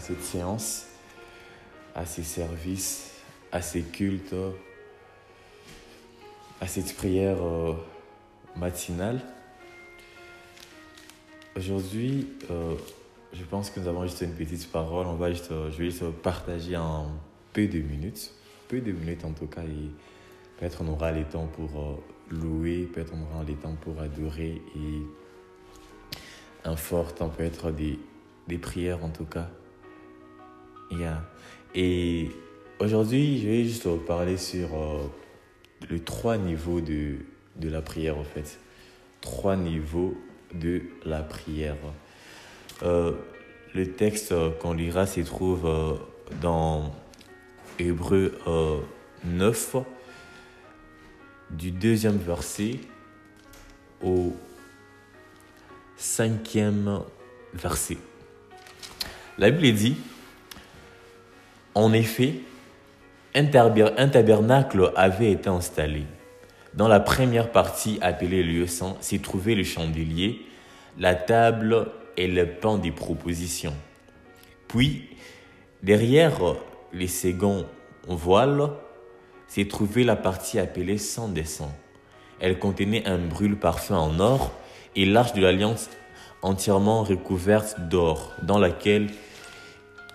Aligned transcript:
cette 0.00 0.22
séance, 0.22 0.86
à 1.94 2.06
ces 2.06 2.22
services, 2.22 3.12
à 3.52 3.62
ces 3.62 3.82
cultes, 3.82 4.34
à 6.60 6.66
cette 6.66 6.94
prière 6.94 7.42
euh, 7.42 7.74
matinale. 8.56 9.20
Aujourd'hui, 11.56 12.28
euh, 12.50 12.74
je 13.32 13.44
pense 13.44 13.70
que 13.70 13.80
nous 13.80 13.88
avons 13.88 14.02
juste 14.04 14.20
une 14.20 14.34
petite 14.34 14.70
parole. 14.70 15.06
On 15.06 15.14
va 15.14 15.30
juste, 15.30 15.50
euh, 15.50 15.70
je 15.70 15.78
vais 15.78 15.90
juste 15.90 16.04
partager 16.22 16.76
en 16.76 17.10
peu 17.52 17.66
de 17.66 17.80
minutes, 17.80 18.32
peu 18.68 18.80
de 18.80 18.92
minutes 18.92 19.24
en 19.24 19.32
tout 19.32 19.46
cas, 19.46 19.62
peut-être 20.58 20.82
on 20.82 20.88
aura 20.88 21.10
les 21.10 21.24
temps 21.24 21.46
pour 21.46 22.02
louer, 22.30 22.88
peut-être 22.92 23.12
on 23.14 23.34
aura 23.34 23.42
les 23.42 23.56
temps 23.56 23.74
pour 23.80 24.00
adorer 24.00 24.62
et 24.76 25.02
un 26.64 26.76
fort 26.76 27.14
temps 27.14 27.28
peut 27.28 27.42
être 27.42 27.72
des, 27.72 27.98
des 28.46 28.58
prières 28.58 29.04
en 29.04 29.08
tout 29.08 29.24
cas. 29.24 29.50
Yeah. 30.90 31.22
Et 31.74 32.30
aujourd'hui, 32.80 33.40
je 33.40 33.46
vais 33.46 33.64
juste 33.64 33.88
parler 34.06 34.36
sur 34.36 34.74
euh, 34.74 35.06
les 35.88 36.00
trois 36.00 36.36
niveaux 36.36 36.80
de, 36.80 37.16
de 37.56 37.68
la 37.68 37.80
prière 37.80 38.18
en 38.18 38.24
fait. 38.24 38.58
Trois 39.20 39.56
niveaux 39.56 40.16
de 40.52 40.82
la 41.04 41.22
prière. 41.22 41.76
Euh, 42.82 43.12
le 43.72 43.92
texte 43.92 44.34
qu'on 44.58 44.72
lira 44.72 45.06
se 45.06 45.20
trouve 45.20 45.66
euh, 45.66 45.94
dans 46.40 46.92
Hébreu 47.78 48.36
9, 49.24 49.76
du 51.50 51.70
deuxième 51.70 52.16
verset 52.16 52.72
au 54.02 54.34
cinquième 55.96 57.00
verset. 57.54 57.96
La 59.38 59.50
Bible 59.50 59.74
dit, 59.76 59.96
en 61.74 61.92
effet, 61.92 62.34
un 63.34 63.46
tabernacle 63.46 64.92
avait 64.96 65.32
été 65.32 65.48
installé. 65.48 66.04
Dans 66.74 66.88
la 66.88 67.00
première 67.00 67.50
partie 67.50 67.98
appelée 68.00 68.42
lieu 68.42 68.66
saint 68.66 68.96
s'y 69.00 69.20
trouvait 69.20 69.54
le 69.54 69.64
chandelier, 69.64 70.40
la 70.98 71.14
table 71.14 71.88
et 72.16 72.26
le 72.26 72.46
pain 72.46 72.78
des 72.78 72.92
propositions. 72.92 73.74
Puis, 74.68 75.08
derrière 75.82 76.38
les 76.92 77.08
seconds 77.08 77.66
voiles, 78.06 78.70
s'y 79.48 79.66
trouvait 79.66 80.04
la 80.04 80.16
partie 80.16 80.58
appelée 80.58 80.98
sans 80.98 81.28
dessin. 81.28 81.70
Elle 82.40 82.58
contenait 82.58 83.06
un 83.06 83.18
brûle 83.18 83.56
parfum 83.56 83.96
en 83.96 84.18
or 84.20 84.52
et 84.96 85.04
l'arche 85.04 85.32
de 85.34 85.42
l'alliance 85.42 85.88
entièrement 86.42 87.02
recouverte 87.02 87.80
d'or, 87.80 88.32
dans 88.42 88.58
laquelle 88.58 89.08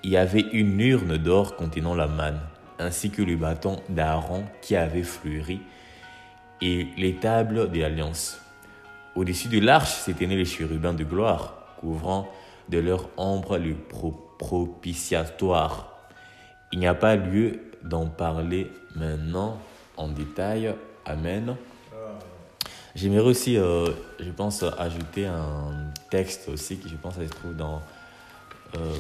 il 0.06 0.12
y 0.12 0.18
avait 0.18 0.46
une 0.54 0.80
urne 0.80 1.18
d'or 1.18 1.56
contenant 1.56 1.96
la 1.96 2.06
manne, 2.06 2.40
ainsi 2.78 3.10
que 3.10 3.24
le 3.24 3.36
bâton 3.38 3.82
d'Aaron 3.90 4.44
qui 4.62 4.76
avait 4.76 5.02
fleuri, 5.02 5.62
et 6.62 6.90
les 6.96 7.16
tables 7.16 7.72
de 7.72 7.80
l'alliance. 7.80 8.40
Au-dessus 9.16 9.48
de 9.48 9.60
l'arche 9.60 9.90
s'éteignaient 9.90 10.36
les 10.36 10.46
chérubins 10.46 10.94
de 10.94 11.04
gloire, 11.04 11.56
couvrant 11.80 12.30
de 12.70 12.78
leur 12.78 13.10
ombre 13.18 13.58
le 13.58 13.74
propitiatoire. 14.38 16.08
Il 16.72 16.78
n'y 16.78 16.88
a 16.88 16.94
pas 16.94 17.16
lieu 17.16 17.62
d'en 17.82 18.06
parler 18.06 18.72
maintenant 18.96 19.58
en 19.98 20.08
détail. 20.10 20.76
Amen. 21.04 21.56
J'aimerais 22.94 23.26
aussi, 23.26 23.58
euh, 23.58 23.90
je 24.20 24.30
pense, 24.30 24.64
ajouter 24.78 25.26
un 25.26 25.92
texte 26.12 26.48
aussi 26.48 26.78
qui, 26.78 26.90
je 26.90 26.96
pense, 26.96 27.16
se 27.16 27.24
trouve 27.24 27.56
dans 27.56 27.82
euh, 28.76 28.96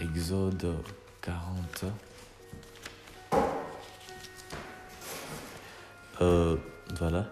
Exode 0.00 0.74
40. 1.22 1.84
Euh, 6.20 6.56
voilà. 6.98 7.26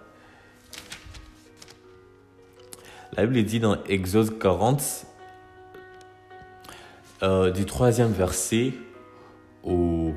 La 3.16 3.26
Bible 3.26 3.46
dit 3.46 3.60
dans 3.60 3.82
Exode 3.84 4.38
40, 4.38 5.06
du 7.54 7.64
troisième 7.64 8.12
verset 8.12 8.74
au 9.64 10.12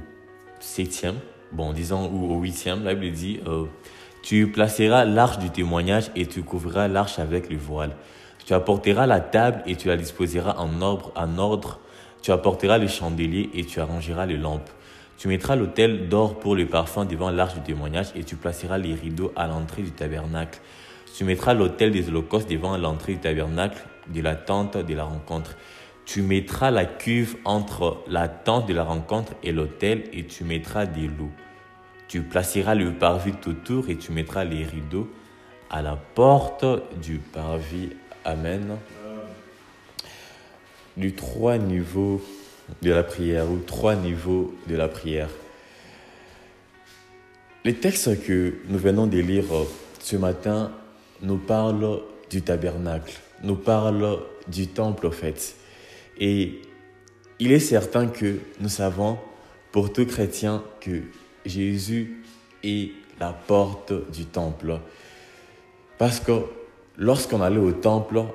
septième, 0.59 1.15
bon, 1.51 1.71
disons, 1.71 2.09
ou 2.11 2.33
au 2.33 2.41
huitième, 2.41 2.83
la 2.83 2.93
Bible 2.93 3.15
dit 3.15 3.39
tu 4.21 4.51
placeras 4.51 5.05
l'arche 5.05 5.39
du 5.39 5.49
témoignage 5.49 6.11
et 6.15 6.25
tu 6.25 6.43
couvriras 6.43 6.87
l'arche 6.87 7.19
avec 7.19 7.49
le 7.49 7.57
voile. 7.57 7.95
Tu 8.45 8.53
apporteras 8.53 9.05
la 9.05 9.19
table 9.21 9.63
et 9.65 9.75
tu 9.75 9.87
la 9.87 9.97
disposeras 9.97 10.55
en 10.57 10.81
ordre. 10.81 11.79
Tu 12.21 12.31
apporteras 12.31 12.77
le 12.77 12.87
chandelier 12.87 13.49
et 13.53 13.65
tu 13.65 13.79
arrangeras 13.79 14.25
les 14.25 14.37
lampes. 14.37 14.69
Tu 15.17 15.27
mettras 15.27 15.55
l'autel 15.55 16.07
d'or 16.07 16.39
pour 16.39 16.55
le 16.55 16.65
parfum 16.65 17.05
devant 17.05 17.29
l'arche 17.29 17.55
du 17.55 17.61
témoignage 17.61 18.07
et 18.15 18.23
tu 18.23 18.35
placeras 18.35 18.77
les 18.77 18.93
rideaux 18.93 19.31
à 19.35 19.47
l'entrée 19.47 19.81
du 19.81 19.91
tabernacle. 19.91 20.59
Tu 21.15 21.23
mettras 21.23 21.53
l'autel 21.53 21.91
des 21.91 22.07
holocaustes 22.07 22.49
devant 22.49 22.77
l'entrée 22.77 23.13
du 23.13 23.19
tabernacle 23.19 23.81
de 24.07 24.21
la 24.21 24.35
tente 24.35 24.77
de 24.77 24.93
la 24.93 25.03
rencontre. 25.03 25.55
Tu 26.05 26.21
mettras 26.21 26.71
la 26.71 26.85
cuve 26.85 27.35
entre 27.45 28.03
la 28.07 28.27
tente 28.27 28.67
de 28.67 28.73
la 28.73 28.83
rencontre 28.83 29.33
et 29.43 29.51
l'autel 29.51 30.03
et 30.13 30.25
tu 30.25 30.43
mettras 30.43 30.85
des 30.85 31.07
loups. 31.07 31.33
Tu 32.07 32.21
placeras 32.21 32.73
le 32.73 32.93
parvis 32.93 33.33
autour 33.45 33.89
et 33.89 33.97
tu 33.97 34.11
mettras 34.11 34.43
les 34.43 34.63
rideaux 34.63 35.09
à 35.69 35.81
la 35.81 35.95
porte 35.95 36.65
du 37.01 37.19
parvis. 37.19 37.89
Amen. 38.25 38.77
Du 40.99 41.13
trois 41.13 41.57
niveaux 41.57 42.21
de 42.81 42.91
la 42.91 43.03
prière 43.03 43.49
ou 43.49 43.59
trois 43.59 43.95
niveaux 43.95 44.53
de 44.67 44.75
la 44.75 44.89
prière. 44.89 45.29
Les 47.63 47.73
textes 47.73 48.21
que 48.25 48.55
nous 48.67 48.77
venons 48.77 49.07
de 49.07 49.17
lire 49.19 49.45
ce 50.01 50.17
matin 50.17 50.73
nous 51.21 51.37
parlent 51.37 52.01
du 52.29 52.41
tabernacle, 52.41 53.17
nous 53.43 53.55
parlent 53.55 54.19
du 54.49 54.67
temple 54.67 55.05
au 55.05 55.11
fait. 55.11 55.55
Et 56.19 56.63
il 57.39 57.53
est 57.53 57.59
certain 57.59 58.07
que 58.07 58.39
nous 58.59 58.67
savons 58.67 59.17
pour 59.71 59.93
tout 59.93 60.05
chrétien 60.05 60.61
que 60.81 61.03
Jésus 61.45 62.25
est 62.61 62.91
la 63.21 63.31
porte 63.31 63.93
du 64.11 64.25
temple. 64.25 64.79
Parce 65.97 66.19
que 66.19 66.41
lorsqu'on 66.97 67.41
allait 67.41 67.57
au 67.57 67.71
temple, 67.71 68.25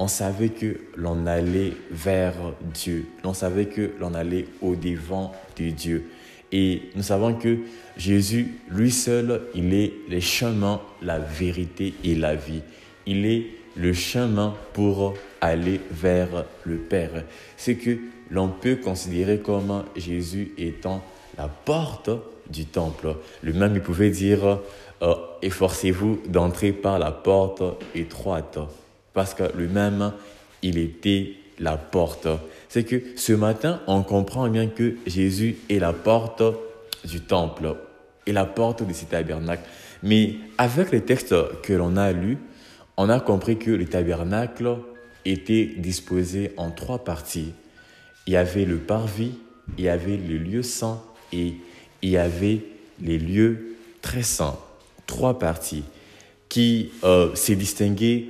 on 0.00 0.08
savait 0.08 0.48
que 0.48 0.78
l'on 0.96 1.26
allait 1.26 1.74
vers 1.90 2.32
Dieu. 2.72 3.04
On 3.22 3.34
savait 3.34 3.66
que 3.66 3.90
l'on 4.00 4.14
allait 4.14 4.46
au 4.62 4.74
devant 4.74 5.30
de 5.58 5.68
Dieu. 5.68 6.06
Et 6.50 6.84
nous 6.96 7.02
savons 7.02 7.34
que 7.34 7.58
Jésus, 7.98 8.54
lui 8.70 8.90
seul, 8.90 9.42
il 9.54 9.74
est 9.74 9.92
le 10.08 10.18
chemin, 10.20 10.80
la 11.02 11.18
vérité 11.18 11.92
et 12.02 12.14
la 12.14 12.34
vie. 12.34 12.62
Il 13.04 13.26
est 13.26 13.48
le 13.76 13.92
chemin 13.92 14.54
pour 14.72 15.12
aller 15.42 15.82
vers 15.90 16.46
le 16.64 16.78
Père. 16.78 17.24
C'est 17.58 17.74
que 17.74 17.98
l'on 18.30 18.48
peut 18.48 18.76
considérer 18.76 19.40
comme 19.40 19.84
Jésus 19.96 20.52
étant 20.56 21.04
la 21.36 21.48
porte 21.48 22.08
du 22.48 22.64
temple. 22.64 23.16
Lui-même, 23.42 23.74
il 23.74 23.82
pouvait 23.82 24.08
dire, 24.08 24.60
euh, 25.02 25.14
efforcez-vous 25.42 26.22
d'entrer 26.26 26.72
par 26.72 26.98
la 26.98 27.12
porte 27.12 27.62
étroite, 27.94 28.58
parce 29.12 29.34
que 29.34 29.44
lui-même, 29.56 30.12
il 30.62 30.78
était 30.78 31.34
la 31.58 31.76
porte. 31.76 32.28
C'est 32.68 32.84
que 32.84 33.02
ce 33.16 33.32
matin, 33.32 33.80
on 33.86 34.02
comprend 34.02 34.48
bien 34.48 34.66
que 34.66 34.96
Jésus 35.06 35.56
est 35.68 35.78
la 35.78 35.92
porte 35.92 36.42
du 37.04 37.20
temple 37.20 37.76
et 38.26 38.32
la 38.32 38.44
porte 38.44 38.86
de 38.86 38.92
ce 38.92 39.04
tabernacle. 39.04 39.62
Mais 40.02 40.36
avec 40.58 40.90
les 40.90 41.02
textes 41.02 41.34
que 41.62 41.72
l'on 41.72 41.96
a 41.96 42.12
lus, 42.12 42.38
on 42.96 43.08
a 43.08 43.20
compris 43.20 43.58
que 43.58 43.70
le 43.70 43.86
tabernacle 43.86 44.76
était 45.24 45.66
disposé 45.76 46.52
en 46.56 46.70
trois 46.70 47.04
parties. 47.04 47.52
Il 48.26 48.32
y 48.32 48.36
avait 48.36 48.64
le 48.64 48.78
parvis, 48.78 49.32
il 49.78 49.84
y 49.84 49.88
avait 49.88 50.16
le 50.16 50.36
lieu 50.36 50.62
saint 50.62 51.02
et 51.32 51.54
il 52.02 52.10
y 52.10 52.16
avait 52.16 52.60
les 53.00 53.18
lieux 53.18 53.76
très 54.02 54.22
saints, 54.22 54.58
trois 55.06 55.38
parties, 55.38 55.84
qui 56.48 56.90
euh, 57.04 57.34
s'est 57.34 57.56
distinguées 57.56 58.28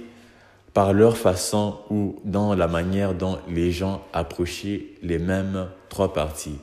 par 0.81 0.95
leur 0.95 1.19
façon 1.19 1.77
ou 1.91 2.17
dans 2.25 2.55
la 2.55 2.67
manière 2.67 3.13
dont 3.13 3.37
les 3.51 3.71
gens 3.71 4.03
approchaient 4.15 4.87
les 5.03 5.19
mêmes 5.19 5.67
trois 5.91 6.15
parties. 6.15 6.57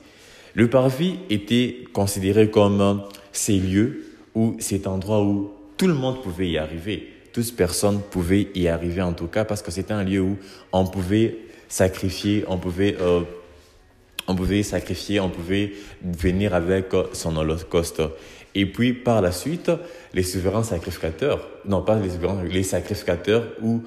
Le 0.54 0.68
parvis 0.68 1.20
était 1.30 1.84
considéré 1.92 2.50
comme 2.50 3.04
ces 3.30 3.60
lieux 3.60 4.06
ou 4.34 4.56
cet 4.58 4.88
endroit 4.88 5.22
où 5.22 5.52
tout 5.76 5.86
le 5.86 5.94
monde 5.94 6.20
pouvait 6.20 6.48
y 6.48 6.58
arriver. 6.58 7.08
Toutes 7.32 7.54
personnes 7.54 8.00
pouvaient 8.10 8.48
y 8.56 8.66
arriver 8.66 9.02
en 9.02 9.12
tout 9.12 9.28
cas 9.28 9.44
parce 9.44 9.62
que 9.62 9.70
c'était 9.70 9.94
un 9.94 10.02
lieu 10.02 10.20
où 10.20 10.36
on 10.72 10.84
pouvait 10.84 11.38
sacrifier, 11.68 12.44
on 12.48 12.58
pouvait 12.58 12.96
euh, 13.00 13.20
on 14.26 14.34
pouvait 14.34 14.64
sacrifier, 14.64 15.20
on 15.20 15.30
pouvait 15.30 15.74
venir 16.02 16.54
avec 16.54 16.86
son 17.12 17.36
holocauste. 17.36 18.02
Et 18.56 18.66
puis 18.66 18.94
par 18.94 19.22
la 19.22 19.30
suite, 19.30 19.70
les 20.12 20.24
souverains 20.24 20.64
sacrificateurs, 20.64 21.46
non 21.64 21.82
pas 21.82 22.00
les 22.00 22.10
souverains, 22.10 22.42
les 22.42 22.64
sacrificateurs 22.64 23.44
où 23.62 23.84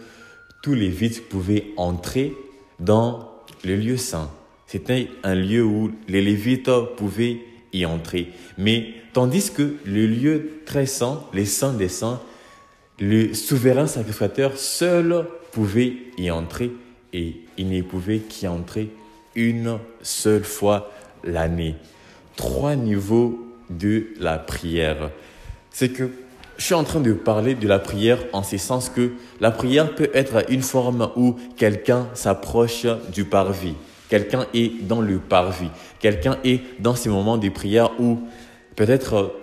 tous 0.61 0.73
les 0.73 0.89
vides 0.89 1.21
pouvaient 1.23 1.67
entrer 1.77 2.33
dans 2.79 3.31
le 3.63 3.75
lieu 3.75 3.97
saint. 3.97 4.29
C'était 4.67 5.09
un 5.23 5.35
lieu 5.35 5.63
où 5.63 5.91
les 6.07 6.21
Lévites 6.21 6.69
pouvaient 6.95 7.39
y 7.73 7.85
entrer. 7.85 8.29
Mais 8.57 8.93
tandis 9.13 9.51
que 9.51 9.75
le 9.85 10.07
lieu 10.07 10.61
très 10.65 10.85
saint, 10.85 11.23
les 11.33 11.45
saints 11.45 11.73
des 11.73 11.89
saints, 11.89 12.21
le 12.99 13.33
souverain 13.33 13.87
sacrificateur 13.87 14.57
seul 14.57 15.25
pouvait 15.51 15.93
y 16.17 16.31
entrer 16.31 16.71
et 17.11 17.35
il 17.57 17.67
n'y 17.67 17.81
pouvait 17.81 18.19
qu'y 18.19 18.47
entrer 18.47 18.89
une 19.35 19.79
seule 20.01 20.43
fois 20.43 20.91
l'année. 21.23 21.75
Trois 22.35 22.75
niveaux 22.75 23.45
de 23.69 24.07
la 24.19 24.37
prière. 24.37 25.11
C'est 25.71 25.89
que 25.89 26.11
je 26.61 26.67
suis 26.67 26.75
en 26.75 26.83
train 26.83 26.99
de 26.99 27.13
parler 27.13 27.55
de 27.55 27.67
la 27.67 27.79
prière 27.79 28.19
en 28.33 28.43
ce 28.43 28.55
sens 28.59 28.87
que 28.87 29.13
la 29.39 29.49
prière 29.49 29.95
peut 29.95 30.11
être 30.13 30.45
une 30.51 30.61
forme 30.61 31.09
où 31.15 31.35
quelqu'un 31.57 32.07
s'approche 32.13 32.85
du 33.11 33.25
parvis. 33.25 33.73
Quelqu'un 34.09 34.45
est 34.53 34.71
dans 34.83 35.01
le 35.01 35.17
parvis. 35.17 35.71
Quelqu'un 35.99 36.37
est 36.43 36.61
dans 36.79 36.93
ces 36.93 37.09
moments 37.09 37.39
de 37.39 37.49
prière 37.49 37.99
où 37.99 38.19
peut-être 38.75 39.33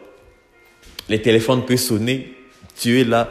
les 1.09 1.21
téléphones 1.21 1.65
peuvent 1.67 1.77
sonner, 1.77 2.37
tu 2.79 3.01
es 3.01 3.05
là, 3.05 3.29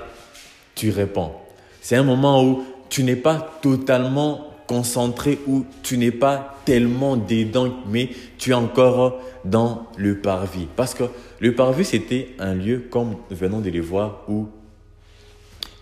tu 0.76 0.92
réponds. 0.92 1.32
C'est 1.80 1.96
un 1.96 2.04
moment 2.04 2.44
où 2.44 2.66
tu 2.90 3.06
n'es 3.06 3.16
pas 3.16 3.58
totalement 3.62 4.48
concentré 4.68 5.40
ou 5.48 5.66
tu 5.82 5.98
n'es 5.98 6.12
pas 6.12 6.58
tellement 6.66 7.16
dedans, 7.16 7.74
mais 7.88 8.10
tu 8.38 8.52
es 8.52 8.54
encore 8.54 9.22
dans 9.46 9.88
le 9.96 10.20
parvis. 10.20 10.68
Parce 10.76 10.94
que 10.94 11.06
le 11.40 11.54
parvis, 11.54 11.86
c'était 11.86 12.30
un 12.40 12.56
lieu, 12.56 12.84
comme 12.90 13.16
nous 13.30 13.38
venons 13.38 13.62
de 13.62 13.70
le 13.70 13.82
voir, 13.82 14.24
où 14.28 14.48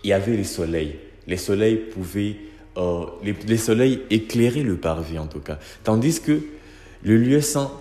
il 0.04 0.10
y 0.10 0.12
avait 0.12 0.36
les 0.36 0.44
soleils. 0.44 0.96
Les 1.26 1.36
soleils 1.36 1.76
pouvaient, 1.76 2.36
euh, 2.76 3.06
les, 3.22 3.34
les, 3.46 3.56
soleils 3.56 4.00
éclairaient 4.10 4.62
le 4.62 4.76
parvis 4.76 5.18
en 5.18 5.26
tout 5.26 5.40
cas. 5.40 5.58
Tandis 5.82 6.20
que 6.20 6.40
le 7.02 7.16
lieu 7.16 7.40
saint, 7.40 7.72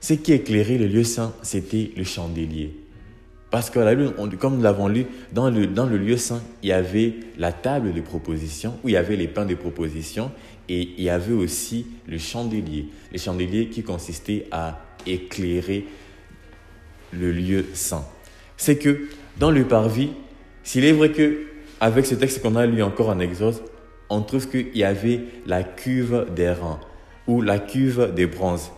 ce 0.00 0.14
qui 0.14 0.32
éclairait 0.32 0.78
le 0.78 0.86
lieu 0.86 1.04
saint, 1.04 1.32
c'était 1.42 1.92
le 1.96 2.04
chandelier. 2.04 2.74
Parce 3.50 3.68
que 3.68 3.80
la 3.80 3.94
lune, 3.94 4.12
comme 4.38 4.56
nous 4.56 4.62
l'avons 4.62 4.88
lu, 4.88 5.06
dans 5.32 5.50
le, 5.50 5.66
dans 5.66 5.86
le 5.86 5.98
lieu 5.98 6.16
saint, 6.16 6.40
il 6.62 6.68
y 6.68 6.72
avait 6.72 7.14
la 7.36 7.52
table 7.52 7.92
de 7.92 8.00
proposition, 8.00 8.74
où 8.84 8.88
il 8.88 8.92
y 8.92 8.96
avait 8.96 9.16
les 9.16 9.26
pains 9.26 9.44
de 9.44 9.54
proposition, 9.54 10.30
et 10.68 10.90
il 10.96 11.02
y 11.02 11.10
avait 11.10 11.34
aussi 11.34 11.86
le 12.06 12.18
chandelier. 12.18 12.86
Le 13.12 13.18
chandelier 13.18 13.68
qui 13.68 13.82
consistait 13.82 14.46
à 14.52 14.80
éclairer 15.04 15.84
le 17.12 17.32
lieu 17.32 17.66
saint. 17.74 18.04
C'est 18.56 18.76
que 18.76 19.08
dans 19.38 19.50
le 19.50 19.64
parvis, 19.64 20.10
s'il 20.62 20.84
est 20.84 20.92
vrai 20.92 21.12
que 21.12 21.46
avec 21.80 22.04
ce 22.06 22.14
texte 22.14 22.42
qu'on 22.42 22.56
a 22.56 22.66
lu 22.66 22.82
encore 22.82 23.08
en 23.08 23.20
Exode, 23.20 23.62
on 24.10 24.22
trouve 24.22 24.48
qu'il 24.48 24.76
y 24.76 24.84
avait 24.84 25.20
la 25.46 25.62
cuve 25.62 26.26
des 26.34 26.50
reins 26.50 26.80
ou 27.26 27.40
la 27.40 27.58
cuve 27.58 28.12
des 28.14 28.26
bronzes. 28.26 28.70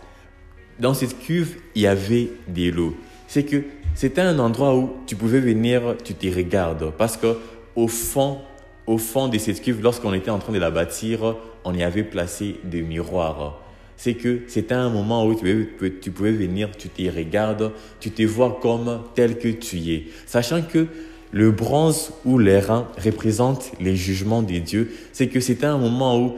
Dans 0.78 0.94
cette 0.94 1.18
cuve, 1.18 1.56
il 1.74 1.82
y 1.82 1.86
avait 1.86 2.30
des 2.48 2.70
lots. 2.70 2.94
C'est 3.26 3.44
que 3.44 3.62
c'était 3.94 4.20
un 4.20 4.38
endroit 4.38 4.76
où 4.76 4.90
tu 5.06 5.16
pouvais 5.16 5.40
venir, 5.40 5.96
tu 6.04 6.14
te 6.14 6.26
regardes. 6.26 6.92
Parce 6.96 7.16
que 7.16 7.38
au 7.74 7.88
fond, 7.88 8.38
au 8.86 8.98
fond 8.98 9.28
de 9.28 9.38
cette 9.38 9.62
cuve, 9.62 9.82
lorsqu'on 9.82 10.12
était 10.12 10.30
en 10.30 10.38
train 10.38 10.52
de 10.52 10.58
la 10.58 10.70
bâtir, 10.70 11.36
on 11.64 11.74
y 11.74 11.82
avait 11.82 12.04
placé 12.04 12.56
des 12.64 12.82
miroirs. 12.82 13.58
C'est 13.96 14.14
que 14.14 14.40
c'était 14.48 14.74
un 14.74 14.90
moment 14.90 15.24
où 15.26 15.34
tu 15.34 15.40
pouvais, 15.40 15.92
tu 16.00 16.10
venir, 16.10 16.70
tu 16.76 16.88
te 16.88 17.02
regardes, 17.02 17.72
tu 18.00 18.10
te 18.10 18.22
vois 18.22 18.58
comme 18.60 19.00
tel 19.14 19.38
que 19.38 19.48
tu 19.48 19.78
es. 19.78 20.06
Sachant 20.26 20.62
que 20.62 20.86
le 21.32 21.50
bronze 21.50 22.12
ou 22.24 22.38
les 22.38 22.58
reins 22.58 22.88
représentent 23.02 23.72
les 23.80 23.96
jugements 23.96 24.42
des 24.42 24.60
dieux. 24.60 24.92
C'est 25.12 25.28
que 25.28 25.40
c'était 25.40 25.66
un 25.66 25.78
moment 25.78 26.18
où 26.18 26.36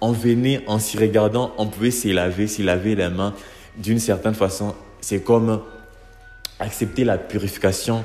on 0.00 0.12
venait 0.12 0.62
en 0.66 0.78
s'y 0.78 0.98
regardant, 0.98 1.52
on 1.56 1.66
pouvait 1.66 1.90
s'y 1.90 2.12
laver, 2.12 2.46
s'y 2.46 2.62
laver 2.62 2.94
les 2.94 3.08
mains 3.08 3.34
d'une 3.76 3.98
certaine 3.98 4.34
façon. 4.34 4.74
C'est 5.00 5.20
comme 5.20 5.60
accepter 6.58 7.04
la 7.04 7.18
purification 7.18 8.04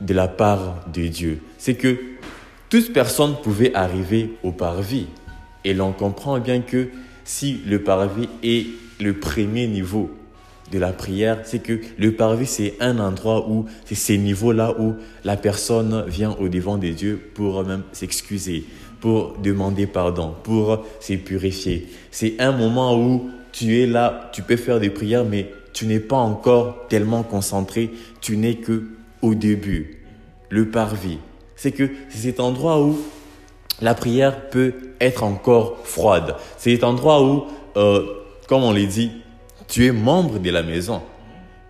de 0.00 0.12
la 0.14 0.28
part 0.28 0.84
de 0.92 1.06
Dieu. 1.06 1.40
C'est 1.58 1.74
que 1.74 1.96
toute 2.68 2.92
personne 2.92 3.36
pouvait 3.42 3.74
arriver 3.74 4.34
au 4.42 4.50
parvis. 4.50 5.06
Et 5.64 5.72
l'on 5.72 5.92
comprend 5.92 6.38
bien 6.40 6.60
que 6.60 6.88
si 7.24 7.60
le 7.66 7.82
parvis 7.82 8.28
est 8.42 8.66
le 9.00 9.14
premier 9.14 9.66
niveau 9.66 10.10
de 10.72 10.78
la 10.78 10.92
prière, 10.92 11.40
c'est 11.44 11.58
que 11.58 11.80
le 11.98 12.12
parvis, 12.12 12.46
c'est 12.46 12.74
un 12.80 12.98
endroit 12.98 13.48
où, 13.48 13.66
c'est 13.84 13.94
ces 13.94 14.18
niveaux-là 14.18 14.74
où 14.78 14.94
la 15.24 15.36
personne 15.36 16.04
vient 16.06 16.32
au 16.40 16.48
devant 16.48 16.78
de 16.78 16.88
Dieu 16.88 17.20
pour 17.34 17.64
même 17.64 17.82
s'excuser, 17.92 18.64
pour 19.00 19.36
demander 19.38 19.86
pardon, 19.86 20.34
pour 20.42 20.84
se 21.00 21.14
purifier. 21.14 21.88
C'est 22.10 22.40
un 22.40 22.52
moment 22.52 22.98
où 22.98 23.30
tu 23.52 23.78
es 23.80 23.86
là, 23.86 24.30
tu 24.32 24.42
peux 24.42 24.56
faire 24.56 24.80
des 24.80 24.90
prières, 24.90 25.24
mais 25.24 25.50
tu 25.72 25.86
n'es 25.86 26.00
pas 26.00 26.16
encore 26.16 26.86
tellement 26.88 27.22
concentré, 27.22 27.90
tu 28.20 28.36
n'es 28.36 28.56
que 28.56 28.84
au 29.22 29.34
début. 29.34 29.98
Le 30.48 30.70
parvis, 30.70 31.18
c'est 31.56 31.72
que 31.72 31.88
c'est 32.08 32.18
cet 32.18 32.40
endroit 32.40 32.82
où 32.82 32.98
la 33.80 33.94
prière 33.94 34.48
peut 34.50 34.74
être 35.00 35.22
encore 35.22 35.78
froide. 35.84 36.36
C'est 36.58 36.72
cet 36.72 36.84
endroit 36.84 37.22
où, 37.22 37.46
euh, 37.76 38.06
comme 38.48 38.62
on 38.62 38.72
l'a 38.72 38.84
dit, 38.84 39.10
tu 39.68 39.86
es 39.86 39.92
membre 39.92 40.38
de 40.38 40.50
la 40.50 40.62
maison. 40.62 41.02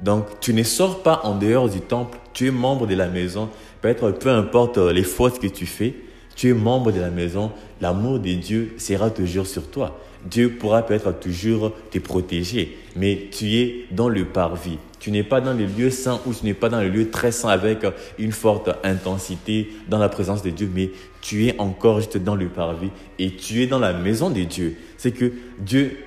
Donc, 0.01 0.27
tu 0.41 0.53
ne 0.53 0.63
sors 0.63 1.03
pas 1.03 1.21
en 1.25 1.37
dehors 1.37 1.69
du 1.69 1.81
temple, 1.81 2.19
tu 2.33 2.49
es 2.49 2.51
membre 2.51 2.87
de 2.87 2.95
la 2.95 3.09
maison. 3.09 3.49
Peut-être, 3.81 4.11
peu 4.11 4.29
importe 4.31 4.79
euh, 4.79 4.93
les 4.93 5.05
fautes 5.05 5.39
que 5.39 5.47
tu 5.47 5.67
fais, 5.67 5.95
tu 6.37 6.51
es 6.51 6.53
membre 6.53 6.93
de 6.93 7.01
la 7.01 7.11
maison. 7.11 7.53
L'amour 7.81 8.19
de 8.19 8.33
Dieu 8.33 8.75
sera 8.79 9.11
toujours 9.11 9.47
sur 9.47 9.71
toi. 9.71 9.99
Dieu 10.25 10.57
pourra 10.59 10.83
peut-être 10.83 11.13
toujours 11.13 11.73
te 11.91 11.99
protéger, 11.99 12.79
mais 12.97 13.29
tu 13.31 13.55
es 13.57 13.87
dans 13.91 14.09
le 14.09 14.25
parvis. 14.25 14.79
Tu 15.05 15.11
n'es 15.11 15.23
pas 15.23 15.43
dans 15.43 15.53
le 15.53 15.67
lieu 15.67 15.91
saint 15.91 16.19
ou 16.25 16.33
tu 16.33 16.47
n'es 16.47 16.55
pas 16.55 16.71
dans 16.71 16.81
le 16.81 16.89
lieu 16.89 17.11
très 17.11 17.31
saint 17.31 17.51
avec 17.51 17.81
une 18.19 18.33
forte 18.33 18.71
intensité 18.83 19.69
dans 19.87 19.99
la 19.99 20.09
présence 20.09 20.43
de 20.43 20.49
Dieu, 20.49 20.67
mais 20.75 20.93
tu 21.21 21.47
es 21.47 21.61
encore 21.61 22.01
juste 22.01 22.17
dans 22.17 22.35
le 22.35 22.49
parvis 22.49 22.89
et 23.19 23.33
tu 23.33 23.63
es 23.63 23.67
dans 23.67 23.79
la 23.79 23.93
maison 23.93 24.31
de 24.31 24.41
Dieu. 24.45 24.79
C'est 24.97 25.13
que 25.13 25.31
Dieu 25.59 25.99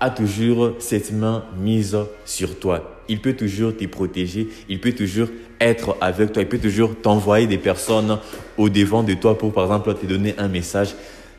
a 0.00 0.10
toujours 0.10 0.72
cette 0.80 1.12
main 1.12 1.46
mise 1.58 1.96
sur 2.26 2.58
toi. 2.58 3.00
Il 3.08 3.22
peut 3.22 3.32
toujours 3.32 3.74
te 3.74 3.86
protéger, 3.86 4.48
il 4.68 4.82
peut 4.82 4.92
toujours 4.92 5.28
être 5.58 5.96
avec 6.02 6.32
toi, 6.32 6.42
il 6.42 6.48
peut 6.50 6.58
toujours 6.58 6.94
t'envoyer 6.94 7.46
des 7.46 7.56
personnes 7.56 8.18
au 8.58 8.68
devant 8.68 9.02
de 9.02 9.14
toi 9.14 9.38
pour, 9.38 9.54
par 9.54 9.64
exemple, 9.64 9.94
te 9.94 10.04
donner 10.04 10.34
un 10.36 10.48
message. 10.48 10.94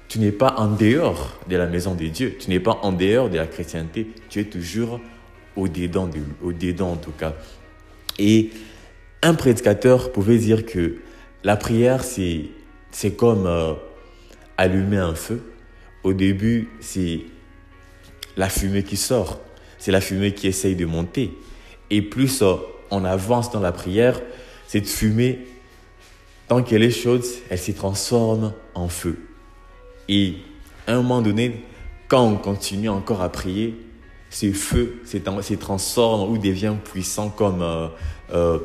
Tu 0.07 0.17
n'es 0.17 0.31
pas 0.31 0.55
en 0.57 0.69
dehors 0.69 1.37
de 1.47 1.57
la 1.57 1.67
maison 1.67 1.93
de 1.93 2.05
Dieu, 2.05 2.37
tu 2.39 2.49
n'es 2.49 2.59
pas 2.59 2.79
en 2.81 2.91
dehors 2.91 3.29
de 3.29 3.37
la 3.37 3.45
chrétienté, 3.45 4.07
tu 4.29 4.39
es 4.39 4.45
toujours 4.45 4.99
au-dedans, 5.57 6.09
au-dedans 6.41 6.91
en 6.91 6.95
tout 6.95 7.11
cas. 7.11 7.33
Et 8.17 8.51
un 9.21 9.33
prédicateur 9.33 10.11
pouvait 10.11 10.37
dire 10.37 10.65
que 10.65 10.97
la 11.43 11.57
prière, 11.57 12.03
c'est, 12.03 12.45
c'est 12.91 13.11
comme 13.11 13.45
euh, 13.45 13.73
allumer 14.57 14.97
un 14.97 15.15
feu. 15.15 15.41
Au 16.03 16.13
début, 16.13 16.69
c'est 16.79 17.21
la 18.37 18.49
fumée 18.49 18.83
qui 18.83 18.97
sort, 18.97 19.41
c'est 19.77 19.91
la 19.91 20.01
fumée 20.01 20.33
qui 20.33 20.47
essaye 20.47 20.75
de 20.75 20.85
monter. 20.85 21.33
Et 21.89 22.01
plus 22.01 22.41
euh, 22.41 22.55
on 22.91 23.03
avance 23.03 23.51
dans 23.51 23.59
la 23.59 23.71
prière, 23.71 24.21
cette 24.67 24.87
fumée, 24.87 25.39
tant 26.47 26.63
qu'elle 26.63 26.83
est 26.83 26.91
chaude, 26.91 27.23
elle 27.49 27.59
se 27.59 27.71
transforme 27.71 28.53
en 28.75 28.87
feu. 28.87 29.17
Et 30.07 30.35
à 30.85 30.93
un 30.93 30.97
moment 30.97 31.21
donné, 31.21 31.63
quand 32.07 32.23
on 32.25 32.37
continue 32.37 32.89
encore 32.89 33.21
à 33.21 33.29
prier, 33.29 33.75
ce 34.29 34.51
feu 34.51 35.01
se 35.05 35.53
transforme 35.55 36.29
ou 36.29 36.37
devient 36.37 36.75
puissant 36.83 37.29
comme, 37.29 37.61
euh, 37.61 37.87
euh, 38.33 38.59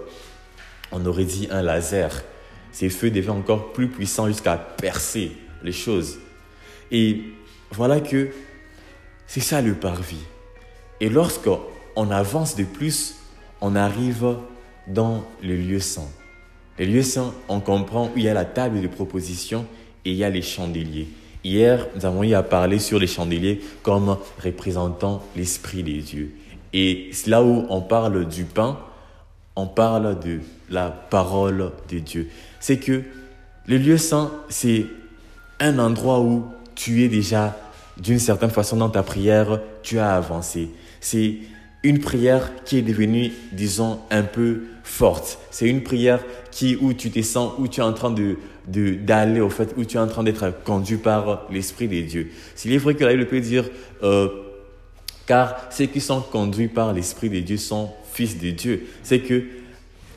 on 0.91 1.05
aurait 1.07 1.25
dit, 1.25 1.49
un 1.51 1.63
laser. 1.63 2.23
Ces 2.73 2.89
feux 2.89 3.11
deviennent 3.11 3.39
encore 3.39 3.73
plus 3.73 3.89
puissants 3.89 4.29
jusqu'à 4.29 4.57
percer 4.57 5.33
les 5.63 5.73
choses. 5.73 6.19
Et 6.91 7.23
voilà 7.71 8.01
que 8.01 8.31
c'est 9.27 9.41
ça 9.41 9.61
le 9.61 9.75
parvis. 9.75 10.25
Et 11.01 11.09
lorsqu'on 11.09 12.11
avance 12.11 12.57
de 12.57 12.65
plus, 12.65 13.17
on 13.61 13.77
arrive 13.77 14.37
dans 14.87 15.25
le 15.43 15.57
lieu 15.57 15.81
saint. 15.81 16.09
Le 16.79 16.87
lieu 16.87 17.03
saint, 17.03 17.35
on 17.49 17.61
comprend 17.61 18.07
où 18.07 18.13
il 18.17 18.25
y 18.25 18.29
a 18.29 18.35
la 18.35 18.45
table 18.45 18.81
de 18.81 18.89
proposition 18.89 19.67
et 20.05 20.11
il 20.11 20.17
y 20.17 20.25
a 20.25 20.31
les 20.31 20.43
chandeliers. 20.43 21.09
Hier, 21.45 21.89
nous 21.97 22.07
avons 22.07 22.23
eu 22.23 22.35
à 22.35 22.43
parler 22.43 22.79
sur 22.79 23.01
les 23.01 23.09
chandeliers 23.09 23.61
comme 23.83 24.17
représentant 24.43 25.23
l'Esprit 25.37 25.83
des 25.83 25.99
dieux. 25.99 26.35
Et 26.73 27.11
là 27.27 27.43
où 27.43 27.67
on 27.69 27.81
parle 27.81 28.29
du 28.29 28.45
pain, 28.45 28.79
on 29.57 29.67
parle 29.67 30.21
de 30.21 30.41
la 30.71 30.89
parole 30.89 31.73
de 31.91 31.99
Dieu. 31.99 32.29
C'est 32.61 32.79
que 32.79 33.03
le 33.67 33.77
lieu 33.77 33.99
saint, 33.99 34.31
c'est 34.49 34.87
un 35.59 35.79
endroit 35.79 36.21
où 36.21 36.47
tu 36.75 37.03
es 37.03 37.09
déjà, 37.09 37.57
d'une 37.99 38.19
certaine 38.19 38.51
façon, 38.51 38.77
dans 38.77 38.89
ta 38.89 39.03
prière, 39.03 39.61
tu 39.83 39.99
as 39.99 40.15
avancé. 40.15 40.71
C'est 41.01 41.39
une 41.83 41.99
prière 41.99 42.53
qui 42.65 42.79
est 42.79 42.83
devenue, 42.83 43.33
disons, 43.53 43.99
un 44.11 44.23
peu 44.23 44.63
forte. 44.85 45.39
C'est 45.51 45.69
une 45.69 45.83
prière 45.83 46.21
qui, 46.51 46.77
où 46.81 46.93
tu 46.93 47.11
te 47.11 47.21
sens, 47.23 47.53
où 47.59 47.69
tu 47.69 47.81
es 47.81 47.85
en 47.85 47.93
train 47.93 48.11
de, 48.11 48.39
d'aller 48.67 49.41
au 49.41 49.51
fait, 49.51 49.75
où 49.77 49.85
tu 49.85 49.97
es 49.97 50.01
en 50.01 50.07
train 50.07 50.23
d'être 50.23 50.53
conduit 50.65 50.97
par 50.97 51.47
l'Esprit 51.51 51.89
des 51.89 52.03
dieux. 52.03 52.31
S'il 52.55 52.73
est 52.73 52.79
vrai 52.79 52.95
que 52.95 53.05
la 53.05 53.13
Bible 53.13 53.27
peut 53.27 53.41
dire, 53.41 53.65
euh, 54.03 54.29
Car 55.27 55.57
ceux 55.71 55.87
qui 55.87 56.01
sont 56.01 56.21
conduits 56.21 56.69
par 56.69 56.93
l'Esprit 56.93 57.31
de 57.31 57.41
Dieu 57.41 57.57
sont 57.57 57.91
fils 58.13 58.39
de 58.39 58.51
Dieu. 58.51 58.87
C'est 59.03 59.21
que 59.21 59.45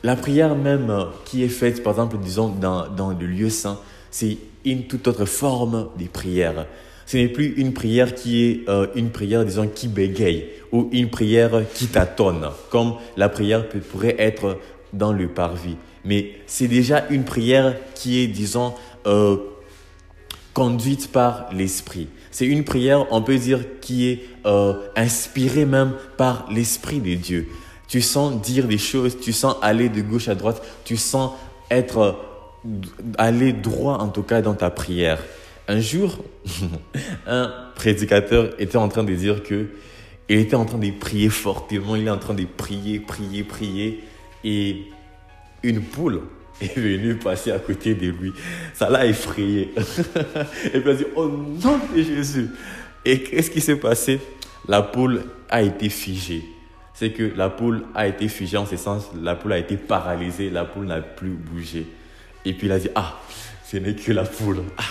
la 0.02 0.16
prière 0.16 0.54
même 0.54 1.06
qui 1.24 1.42
est 1.42 1.48
faite, 1.48 1.82
par 1.82 1.94
exemple, 1.94 2.18
disons, 2.18 2.48
dans, 2.48 2.88
dans 2.88 3.10
le 3.10 3.26
lieu 3.26 3.50
saint, 3.50 3.78
c'est 4.10 4.36
une 4.64 4.84
toute 4.84 5.08
autre 5.08 5.24
forme 5.24 5.88
de 5.98 6.06
prière. 6.06 6.66
Ce 7.06 7.16
n'est 7.16 7.28
plus 7.28 7.54
une 7.56 7.72
prière 7.72 8.14
qui 8.14 8.44
est 8.44 8.68
euh, 8.68 8.88
une 8.96 9.10
prière, 9.10 9.44
disons, 9.44 9.68
qui 9.68 9.86
bégaye 9.88 10.46
ou 10.72 10.88
une 10.92 11.08
prière 11.08 11.62
qui 11.72 11.86
tâtonne, 11.86 12.48
comme 12.70 12.94
la 13.16 13.28
prière 13.28 13.64
pourrait 13.68 14.16
être 14.18 14.58
dans 14.92 15.12
le 15.12 15.28
parvis. 15.28 15.76
Mais 16.06 16.30
c'est 16.46 16.68
déjà 16.68 17.04
une 17.10 17.24
prière 17.24 17.74
qui 17.94 18.20
est, 18.20 18.28
disons, 18.28 18.74
euh, 19.06 19.36
conduite 20.54 21.10
par 21.10 21.48
l'Esprit. 21.52 22.08
C'est 22.30 22.46
une 22.46 22.64
prière, 22.64 23.06
on 23.10 23.22
peut 23.22 23.36
dire, 23.36 23.60
qui 23.80 24.08
est 24.08 24.24
euh, 24.46 24.74
inspirée 24.94 25.66
même 25.66 25.94
par 26.16 26.46
l'Esprit 26.50 27.00
de 27.00 27.14
Dieu. 27.14 27.48
Tu 27.88 28.00
sens 28.00 28.40
dire 28.40 28.68
des 28.68 28.78
choses, 28.78 29.18
tu 29.20 29.32
sens 29.32 29.56
aller 29.62 29.88
de 29.88 30.00
gauche 30.00 30.28
à 30.28 30.36
droite, 30.36 30.62
tu 30.84 30.96
sens 30.96 31.32
être, 31.70 32.16
aller 33.18 33.52
droit 33.52 33.98
en 33.98 34.08
tout 34.08 34.22
cas 34.22 34.42
dans 34.42 34.54
ta 34.54 34.70
prière. 34.70 35.22
Un 35.66 35.80
jour, 35.80 36.18
un 37.26 37.52
prédicateur 37.74 38.54
était 38.60 38.78
en 38.78 38.88
train 38.88 39.02
de 39.04 39.14
dire 39.14 39.42
que 39.42 39.66
il 40.28 40.38
était 40.38 40.56
en 40.56 40.64
train 40.64 40.78
de 40.78 40.90
prier 40.90 41.28
fortement, 41.28 41.96
il 41.96 42.06
est 42.06 42.10
en 42.10 42.18
train 42.18 42.34
de 42.34 42.44
prier, 42.44 42.98
prier, 42.98 43.44
prier, 43.44 44.04
et 44.42 44.86
une 45.68 45.82
poule 45.82 46.22
est 46.60 46.78
venue 46.78 47.16
passer 47.16 47.52
à 47.52 47.58
côté 47.58 47.94
de 47.94 48.08
lui. 48.08 48.32
Ça 48.72 48.88
l'a 48.88 49.06
effrayé. 49.06 49.72
et 49.76 50.80
puis 50.80 50.82
il 50.84 50.88
a 50.88 50.94
dit, 50.94 51.06
oh 51.14 51.28
non 51.28 51.80
Jésus. 51.94 52.50
Et 53.04 53.22
qu'est-ce 53.22 53.50
qui 53.50 53.60
s'est 53.60 53.76
passé? 53.76 54.20
La 54.66 54.82
poule 54.82 55.24
a 55.48 55.62
été 55.62 55.88
figée. 55.88 56.44
C'est 56.94 57.10
que 57.10 57.30
la 57.36 57.50
poule 57.50 57.84
a 57.94 58.06
été 58.06 58.26
figée 58.28 58.56
en 58.56 58.64
ce 58.64 58.76
sens, 58.76 59.10
la 59.22 59.34
poule 59.34 59.52
a 59.52 59.58
été 59.58 59.76
paralysée, 59.76 60.48
la 60.48 60.64
poule 60.64 60.86
n'a 60.86 61.00
plus 61.00 61.30
bougé. 61.30 61.86
Et 62.44 62.54
puis 62.54 62.68
il 62.68 62.72
a 62.72 62.78
dit, 62.78 62.88
ah, 62.94 63.20
ce 63.64 63.76
n'est 63.76 63.94
que 63.94 64.12
la 64.12 64.24
poule. 64.24 64.62
Ah, 64.78 64.82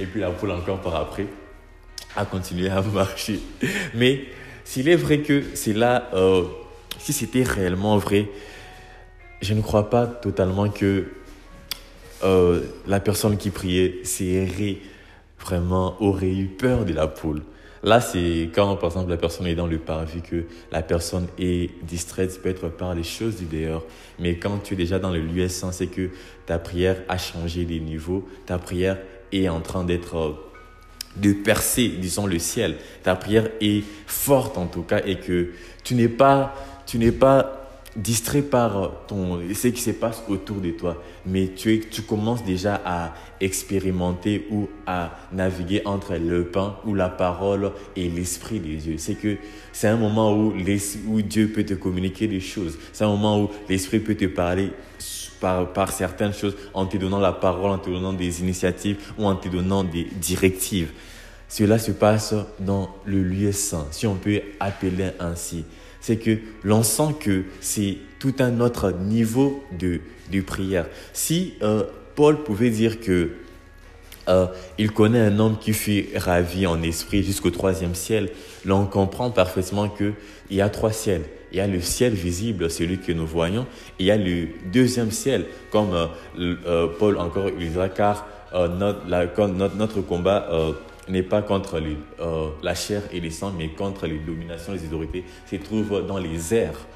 et 0.00 0.06
puis 0.06 0.20
la 0.20 0.30
poule 0.30 0.52
encore 0.52 0.80
par 0.80 0.96
après 0.96 1.26
a 2.16 2.24
continué 2.24 2.70
à 2.70 2.80
marcher. 2.80 3.40
Mais 3.94 4.24
s'il 4.64 4.88
est 4.88 4.96
vrai 4.96 5.18
que 5.18 5.42
c'est 5.54 5.74
là, 5.74 6.08
euh, 6.14 6.44
si 6.98 7.12
c'était 7.12 7.42
réellement 7.42 7.98
vrai, 7.98 8.28
je 9.40 9.54
ne 9.54 9.60
crois 9.60 9.90
pas 9.90 10.06
totalement 10.06 10.68
que 10.68 11.06
euh, 12.22 12.62
la 12.86 13.00
personne 13.00 13.36
qui 13.36 13.50
priait 13.50 14.04
serait 14.04 14.78
vraiment, 15.40 16.00
aurait 16.00 16.34
eu 16.34 16.46
peur 16.46 16.84
de 16.84 16.92
la 16.92 17.06
poule. 17.06 17.42
Là, 17.82 18.00
c'est 18.00 18.48
quand, 18.54 18.76
par 18.76 18.90
exemple, 18.90 19.10
la 19.10 19.18
personne 19.18 19.46
est 19.46 19.54
dans 19.54 19.66
le 19.66 19.76
parvis, 19.76 20.22
que 20.22 20.44
la 20.72 20.80
personne 20.80 21.26
est 21.38 21.70
distraite, 21.84 22.40
peut-être 22.40 22.68
par 22.68 22.94
les 22.94 23.02
choses 23.02 23.36
du 23.36 23.44
dehors. 23.44 23.84
Mais 24.18 24.38
quand 24.38 24.58
tu 24.62 24.72
es 24.72 24.76
déjà 24.76 24.98
dans 24.98 25.10
le 25.10 25.20
lieu 25.20 25.48
saint, 25.48 25.70
c'est 25.70 25.88
que 25.88 26.08
ta 26.46 26.58
prière 26.58 26.96
a 27.08 27.18
changé 27.18 27.66
de 27.66 27.74
niveau. 27.74 28.26
Ta 28.46 28.58
prière 28.58 28.98
est 29.32 29.50
en 29.50 29.60
train 29.60 29.84
d'être 29.84 30.16
euh, 30.16 30.32
de 31.16 31.32
percer, 31.34 31.88
disons, 31.88 32.26
le 32.26 32.38
ciel. 32.38 32.76
Ta 33.02 33.16
prière 33.16 33.50
est 33.60 33.84
forte 34.06 34.56
en 34.56 34.66
tout 34.66 34.82
cas 34.82 35.00
et 35.04 35.16
que 35.16 35.50
tu 35.84 35.94
n'es 35.94 36.08
pas, 36.08 36.54
tu 36.86 36.98
n'es 36.98 37.12
pas 37.12 37.63
distrait 37.96 38.42
par 38.42 38.90
ton, 39.06 39.40
ce 39.54 39.68
qui 39.68 39.80
se 39.80 39.90
passe 39.90 40.22
autour 40.28 40.56
de 40.56 40.70
toi, 40.70 41.02
mais 41.26 41.48
tu, 41.54 41.84
tu 41.90 42.02
commences 42.02 42.44
déjà 42.44 42.80
à 42.84 43.14
expérimenter 43.40 44.46
ou 44.50 44.68
à 44.86 45.16
naviguer 45.32 45.82
entre 45.84 46.16
le 46.16 46.46
pain 46.46 46.76
ou 46.84 46.94
la 46.94 47.08
parole 47.08 47.72
et 47.96 48.08
l'esprit 48.08 48.58
de 48.58 48.74
Dieu. 48.74 48.94
C'est 48.98 49.14
que 49.14 49.36
c'est 49.72 49.88
un 49.88 49.96
moment 49.96 50.36
où, 50.36 50.52
Dieu 51.22 51.48
peut 51.48 51.64
te 51.64 51.74
communiquer 51.74 52.26
des 52.26 52.40
choses. 52.40 52.78
C'est 52.92 53.04
un 53.04 53.08
moment 53.08 53.40
où 53.40 53.50
l'esprit 53.68 54.00
peut 54.00 54.14
te 54.16 54.26
parler 54.26 54.70
par, 55.40 55.72
par 55.72 55.92
certaines 55.92 56.32
choses 56.32 56.56
en 56.72 56.86
te 56.86 56.96
donnant 56.96 57.20
la 57.20 57.32
parole, 57.32 57.70
en 57.70 57.78
te 57.78 57.90
donnant 57.90 58.12
des 58.12 58.40
initiatives 58.40 59.12
ou 59.18 59.26
en 59.26 59.36
te 59.36 59.48
donnant 59.48 59.84
des 59.84 60.04
directives. 60.04 60.90
Cela 61.48 61.78
se 61.78 61.92
passe 61.92 62.34
dans 62.58 62.96
le 63.04 63.22
lieu 63.22 63.52
saint, 63.52 63.86
si 63.90 64.06
on 64.06 64.16
peut 64.16 64.40
appeler 64.58 65.10
ainsi. 65.20 65.64
C'est 66.04 66.18
que 66.18 66.36
l'on 66.64 66.82
sent 66.82 67.14
que 67.18 67.44
c'est 67.62 67.96
tout 68.18 68.34
un 68.40 68.60
autre 68.60 68.90
niveau 68.92 69.64
de, 69.72 70.02
prière. 70.42 70.84
Si 71.14 71.54
euh, 71.62 71.84
Paul 72.14 72.42
pouvait 72.42 72.68
dire 72.68 73.00
que 73.00 73.30
euh, 74.28 74.46
il 74.76 74.90
connaît 74.90 75.20
un 75.20 75.38
homme 75.38 75.56
qui 75.58 75.72
fut 75.72 76.08
ravi 76.14 76.66
en 76.66 76.82
esprit 76.82 77.22
jusqu'au 77.22 77.48
troisième 77.48 77.94
ciel, 77.94 78.28
l'on 78.66 78.84
comprend 78.84 79.30
parfaitement 79.30 79.88
qu'il 79.88 80.12
y 80.50 80.60
a 80.60 80.68
trois 80.68 80.92
ciels. 80.92 81.22
Il 81.52 81.56
y 81.56 81.62
a 81.62 81.66
le 81.66 81.80
ciel 81.80 82.12
visible, 82.12 82.68
celui 82.70 82.98
que 82.98 83.12
nous 83.12 83.26
voyons, 83.26 83.62
et 83.98 84.02
il 84.02 84.06
y 84.06 84.10
a 84.10 84.18
le 84.18 84.48
deuxième 84.70 85.10
ciel, 85.10 85.46
comme 85.70 85.88
euh, 86.38 86.86
Paul 86.98 87.16
encore 87.16 87.48
il 87.58 87.70
car 87.96 88.26
notre, 88.52 89.46
notre, 89.74 90.02
combat 90.02 90.50
n'est 91.08 91.22
pas 91.22 91.42
contre 91.42 91.80
euh, 92.20 92.48
la 92.62 92.74
chair 92.74 93.02
et 93.12 93.20
les 93.20 93.30
sangs, 93.30 93.52
mais 93.56 93.68
contre 93.68 94.06
les 94.06 94.18
dominations, 94.18 94.72
les 94.72 94.84
autorités, 94.86 95.24
se 95.50 95.56
trouve 95.56 96.06
dans 96.06 96.18
les 96.18 96.54
airs. 96.54 96.86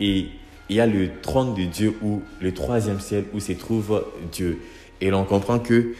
Et 0.00 0.28
il 0.68 0.76
y 0.76 0.80
a 0.80 0.86
le 0.86 1.20
trône 1.20 1.54
de 1.54 1.64
Dieu 1.64 1.94
ou 2.02 2.22
le 2.40 2.52
troisième 2.52 3.00
ciel 3.00 3.24
où 3.32 3.40
se 3.40 3.52
trouve 3.52 4.04
Dieu. 4.30 4.60
Et 5.00 5.10
l'on 5.10 5.24
comprend 5.24 5.58
que 5.58 5.94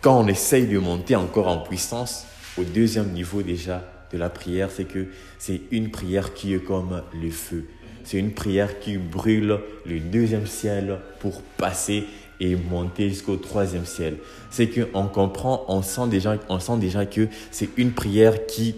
quand 0.00 0.20
on 0.20 0.26
essaye 0.26 0.66
de 0.66 0.78
monter 0.78 1.16
encore 1.16 1.48
en 1.48 1.58
puissance, 1.58 2.26
au 2.58 2.64
deuxième 2.64 3.12
niveau 3.12 3.42
déjà 3.42 3.84
de 4.12 4.18
la 4.18 4.30
prière, 4.30 4.70
c'est 4.70 4.84
que 4.84 5.08
c'est 5.38 5.62
une 5.70 5.90
prière 5.90 6.34
qui 6.34 6.54
est 6.54 6.64
comme 6.64 7.02
le 7.14 7.30
feu. 7.30 7.64
C'est 8.04 8.18
une 8.18 8.32
prière 8.32 8.78
qui 8.80 8.98
brûle 8.98 9.58
le 9.86 9.98
deuxième 9.98 10.46
ciel 10.46 10.98
pour 11.20 11.42
passer 11.42 12.04
et 12.44 12.56
monter 12.56 13.08
jusqu'au 13.08 13.36
troisième 13.36 13.86
ciel. 13.86 14.18
C'est 14.50 14.68
qu'on 14.68 15.06
comprend, 15.06 15.64
on 15.68 15.82
sent 15.82 16.08
déjà, 16.08 16.36
on 16.48 16.60
sent 16.60 16.78
déjà 16.78 17.06
que 17.06 17.28
c'est 17.50 17.70
une 17.76 17.92
prière 17.92 18.46
qui, 18.46 18.74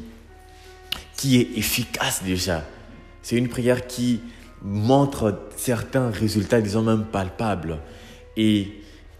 qui 1.16 1.40
est 1.40 1.58
efficace 1.58 2.22
déjà. 2.24 2.64
C'est 3.22 3.36
une 3.36 3.48
prière 3.48 3.86
qui 3.86 4.20
montre 4.62 5.40
certains 5.56 6.10
résultats, 6.10 6.60
disons 6.60 6.82
même 6.82 7.04
palpables. 7.04 7.78
Et 8.36 8.68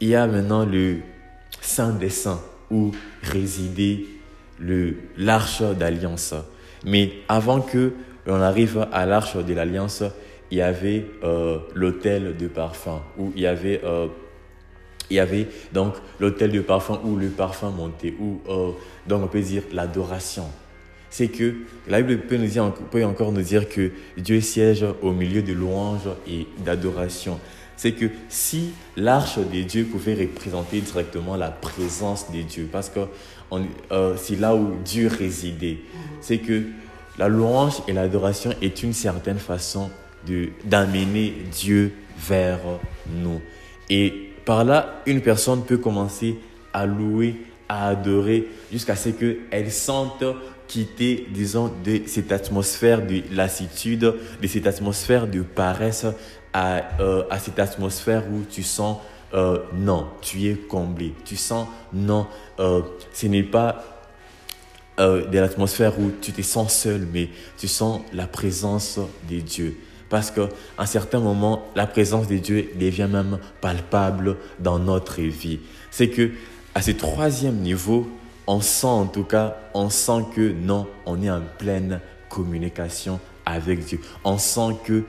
il 0.00 0.09
y 0.09 0.15
a 0.15 0.26
maintenant 0.26 0.65
le 0.65 0.99
Saint 1.61 1.93
des 1.93 2.11
Saints 2.11 2.41
où 2.71 2.93
résidait 3.23 4.05
l'arche 5.17 5.62
d'alliance. 5.62 6.35
Mais 6.85 7.12
avant 7.29 7.61
que 7.61 7.93
l'on 8.26 8.41
arrive 8.41 8.87
à 8.93 9.07
l'arche 9.07 9.37
de 9.37 9.55
l'alliance, 9.55 10.03
il 10.50 10.59
y 10.59 10.62
avait 10.62 11.05
euh, 11.25 11.59
l'autel 11.75 12.37
de 12.37 12.47
parfum, 12.47 13.03
où 13.19 13.33
il 13.35 13.43
y 13.43 13.47
avait 13.47 13.81
euh, 13.85 14.07
il 15.11 15.17
y 15.17 15.21
avait 15.21 15.49
donc 15.73 15.95
l'hôtel 16.21 16.53
de 16.53 16.61
parfum 16.61 17.01
où 17.05 17.17
le 17.17 17.29
parfum 17.29 17.71
montait, 17.71 18.15
où 18.19 18.41
euh, 18.49 18.71
donc 19.07 19.25
on 19.25 19.29
peut 19.29 19.41
dire 19.41 19.63
l'adoration. 19.73 20.45
C'est 21.11 21.29
que 21.29 21.55
la 21.89 22.03
Bible 22.03 22.23
peut, 22.23 22.37
nous 22.37 22.47
dire, 22.47 22.73
peut 22.91 23.05
encore 23.05 23.33
nous 23.33 23.43
dire 23.43 23.69
que 23.69 23.91
Dieu 24.19 24.41
siège 24.41 24.85
au 25.03 25.13
milieu 25.13 25.43
de 25.43 25.53
louanges 25.53 26.09
et 26.29 26.47
d'adoration. 26.65 27.39
C'est 27.77 27.93
que 27.93 28.07
si 28.29 28.71
l'arche 28.97 29.39
de 29.39 29.63
Dieu 29.63 29.85
pouvait 29.85 30.15
représenter 30.15 30.81
directement 30.81 31.37
la 31.37 31.51
présence 31.51 32.31
de 32.33 32.43
Dieu, 32.43 32.69
parce 32.71 32.91
que 32.91 33.01
euh, 33.93 34.15
c'est 34.17 34.39
là 34.39 34.55
où 34.55 34.75
Dieu 34.85 35.09
résidait, 35.09 35.79
c'est 36.21 36.39
que 36.39 36.65
la 37.19 37.29
louange 37.29 37.75
et 37.87 37.93
l'adoration 37.93 38.53
est 38.61 38.83
une 38.83 38.93
certaine 38.93 39.39
façon 39.39 39.91
d'amener 40.65 41.35
Dieu 41.53 41.93
vers 42.19 42.61
nous. 43.09 43.41
Et 43.89 44.33
par 44.47 44.65
là, 44.65 45.03
une 45.07 45.21
personne 45.21 45.65
peut 45.65 45.76
commencer 45.76 46.38
à 46.73 46.87
louer, 46.87 47.35
à 47.69 47.88
adorer, 47.88 48.49
jusqu'à 48.73 48.95
ce 48.95 49.09
qu'elle 49.11 49.73
sente 49.73 50.25
quitter, 50.69 51.26
disons, 51.31 51.71
de 51.85 52.03
cette 52.07 52.31
atmosphère 52.31 53.05
de 53.05 53.23
lassitude, 53.33 54.15
de 54.41 54.47
cette 54.47 54.69
atmosphère 54.69 55.26
de 55.26 55.43
paresse, 55.43 56.07
à, 56.53 57.00
euh, 57.00 57.25
cette 57.41 57.59
atmosphère 57.59 58.23
où 58.33 58.45
tu 58.49 58.62
sens, 58.62 58.99
euh, 59.35 59.59
non, 59.75 60.07
tu 60.23 60.49
es 60.49 60.55
comblé. 60.55 61.12
Tu 61.25 61.35
sens, 61.35 61.67
non, 61.93 62.29
euh, 62.61 62.83
ce 63.12 63.26
n'est 63.26 63.43
pas 63.43 63.85
de 64.99 65.38
l'atmosphère 65.38 66.00
où 66.00 66.11
tu 66.23 66.33
te 66.33 66.41
sens 66.41 66.75
seul, 66.75 67.07
mais 67.12 67.29
tu 67.59 67.69
sens 67.69 68.00
la 68.15 68.26
présence 68.26 68.99
de 69.29 69.41
Dieu. 69.41 69.76
Parce 70.09 70.31
qu'à 70.31 70.49
un 70.79 70.87
certain 70.87 71.21
moment, 71.21 71.67
la 71.75 71.87
présence 71.87 72.29
de 72.29 72.37
Dieu 72.37 72.71
devient 72.79 73.09
même 73.11 73.39
palpable 73.61 74.37
dans 74.61 74.79
notre 74.79 75.21
vie. 75.21 75.61
C'est 75.91 76.09
que 76.09 76.31
à 76.75 76.83
ce 76.83 76.93
troisième 76.93 77.57
niveau, 77.57 78.09
on 78.47 78.61
sent 78.61 78.87
en 78.87 79.07
tout 79.07 79.25
cas, 79.25 79.57
on 79.75 79.91
sent 79.91 80.25
que 80.35 80.53
non, 80.53 80.87
on 81.07 81.23
est 81.23 81.31
en 81.31 81.43
pleine 81.59 82.01
communication 82.29 83.19
avec 83.45 83.85
Dieu. 83.85 84.01
On 84.25 84.39
sent 84.39 84.77
que 84.85 85.05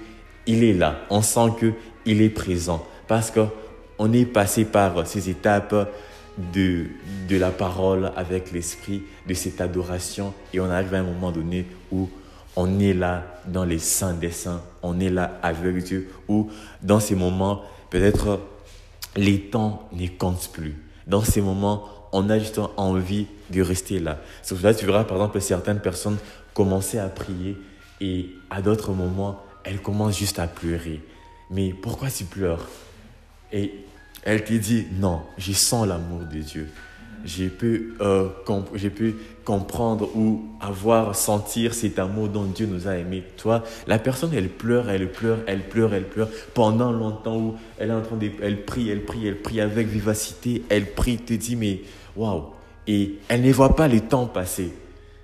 il 0.46 0.64
est 0.64 0.74
là. 0.74 1.02
On 1.10 1.22
sent 1.22 1.52
que 1.60 1.74
il 2.06 2.22
est 2.22 2.30
présent. 2.30 2.86
Parce 3.08 3.32
qu'on 3.32 4.14
est 4.14 4.26
passé 4.26 4.66
par 4.66 5.06
ces 5.06 5.30
étapes 5.30 5.92
de, 6.54 6.86
de 7.28 7.38
la 7.38 7.52
parole 7.52 8.12
avec 8.16 8.52
l'esprit, 8.52 9.04
de 9.28 9.34
cette 9.34 9.60
adoration, 9.60 10.34
et 10.54 10.60
on 10.60 10.70
arrive 10.70 10.94
à 10.94 11.00
un 11.00 11.04
moment 11.04 11.32
donné 11.32 11.66
où 11.92 12.10
on 12.58 12.80
est 12.80 12.94
là 12.94 13.24
dans 13.46 13.64
les 13.64 13.78
saints 13.78 14.16
des 14.16 14.32
saints, 14.32 14.62
on 14.82 15.00
est 15.00 15.12
là 15.12 15.40
avec 15.44 15.78
Dieu, 15.84 16.10
ou 16.28 16.50
dans 16.82 17.00
ces 17.00 17.14
moments, 17.14 17.62
peut-être 17.92 18.40
les 19.16 19.40
temps 19.40 19.88
ne 19.94 20.08
comptent 20.08 20.50
plus. 20.52 20.76
Dans 21.06 21.22
ces 21.22 21.40
moments, 21.40 21.86
on 22.12 22.30
a 22.32 22.40
juste 22.40 22.60
envie 22.76 23.28
de 23.52 23.62
rester 23.62 24.00
là. 24.00 24.18
C'est 24.42 24.56
pour 24.56 24.64
ça 24.64 24.74
que 24.74 24.80
tu 24.80 24.88
verras, 24.88 25.04
par 25.04 25.18
exemple, 25.18 25.40
certaines 25.40 25.80
personnes 25.80 26.18
commencer 26.56 26.98
à 26.98 27.08
prier 27.10 27.56
et 28.02 28.32
à 28.50 28.64
d'autres 28.64 28.92
moments, 28.92 29.40
elles 29.64 29.82
commencent 29.82 30.18
juste 30.18 30.40
à 30.40 30.48
pleurer. 30.48 31.00
Mais 31.52 31.74
pourquoi 31.74 32.10
tu 32.10 32.24
pleures? 32.24 32.68
Et 33.54 33.86
elle 34.24 34.44
te 34.44 34.54
dit, 34.54 34.88
non, 34.94 35.22
je 35.38 35.54
sens 35.54 35.88
l'amour 35.88 36.22
de 36.22 36.40
Dieu 36.40 36.70
j'ai 37.26 37.50
pu, 37.50 37.94
euh, 38.02 38.30
j'ai 38.76 38.90
pu 38.90 39.16
comprendre 39.44 40.10
ou 40.16 40.44
avoir, 40.60 41.16
sentir 41.16 41.74
cet 41.74 42.00
amour 42.00 42.30
dont 42.30 42.44
Dieu 42.44 42.68
nous 42.68 42.88
a 42.88 42.98
aimés. 42.98 43.24
Toi, 43.38 43.64
la 43.88 44.00
personne, 44.00 44.32
elle 44.34 44.50
pleure, 44.50 44.90
elle 44.90 45.12
pleure, 45.12 45.40
elle 45.48 45.62
pleure, 45.62 45.94
elle 45.94 46.08
pleure 46.08 46.30
pendant 46.54 46.92
longtemps 46.92 47.38
où 47.38 47.56
elle 47.78 47.90
est 47.90 47.94
en 47.94 48.02
train 48.02 48.18
de, 48.18 48.30
elle 48.42 48.66
prie, 48.66 48.90
elle 48.90 49.06
prie, 49.06 49.28
elle 49.28 49.42
prie 49.42 49.62
avec 49.62 49.88
vivacité, 49.88 50.64
elle 50.70 50.94
prie, 50.94 51.18
te 51.18 51.34
dit, 51.34 51.56
mais 51.56 51.82
waouh! 52.16 52.46
Et 52.88 53.16
elle 53.28 53.42
ne 53.42 53.52
voit 53.52 53.76
pas 53.76 53.88
le 53.88 54.00
temps 54.00 54.26
passer 54.26 54.72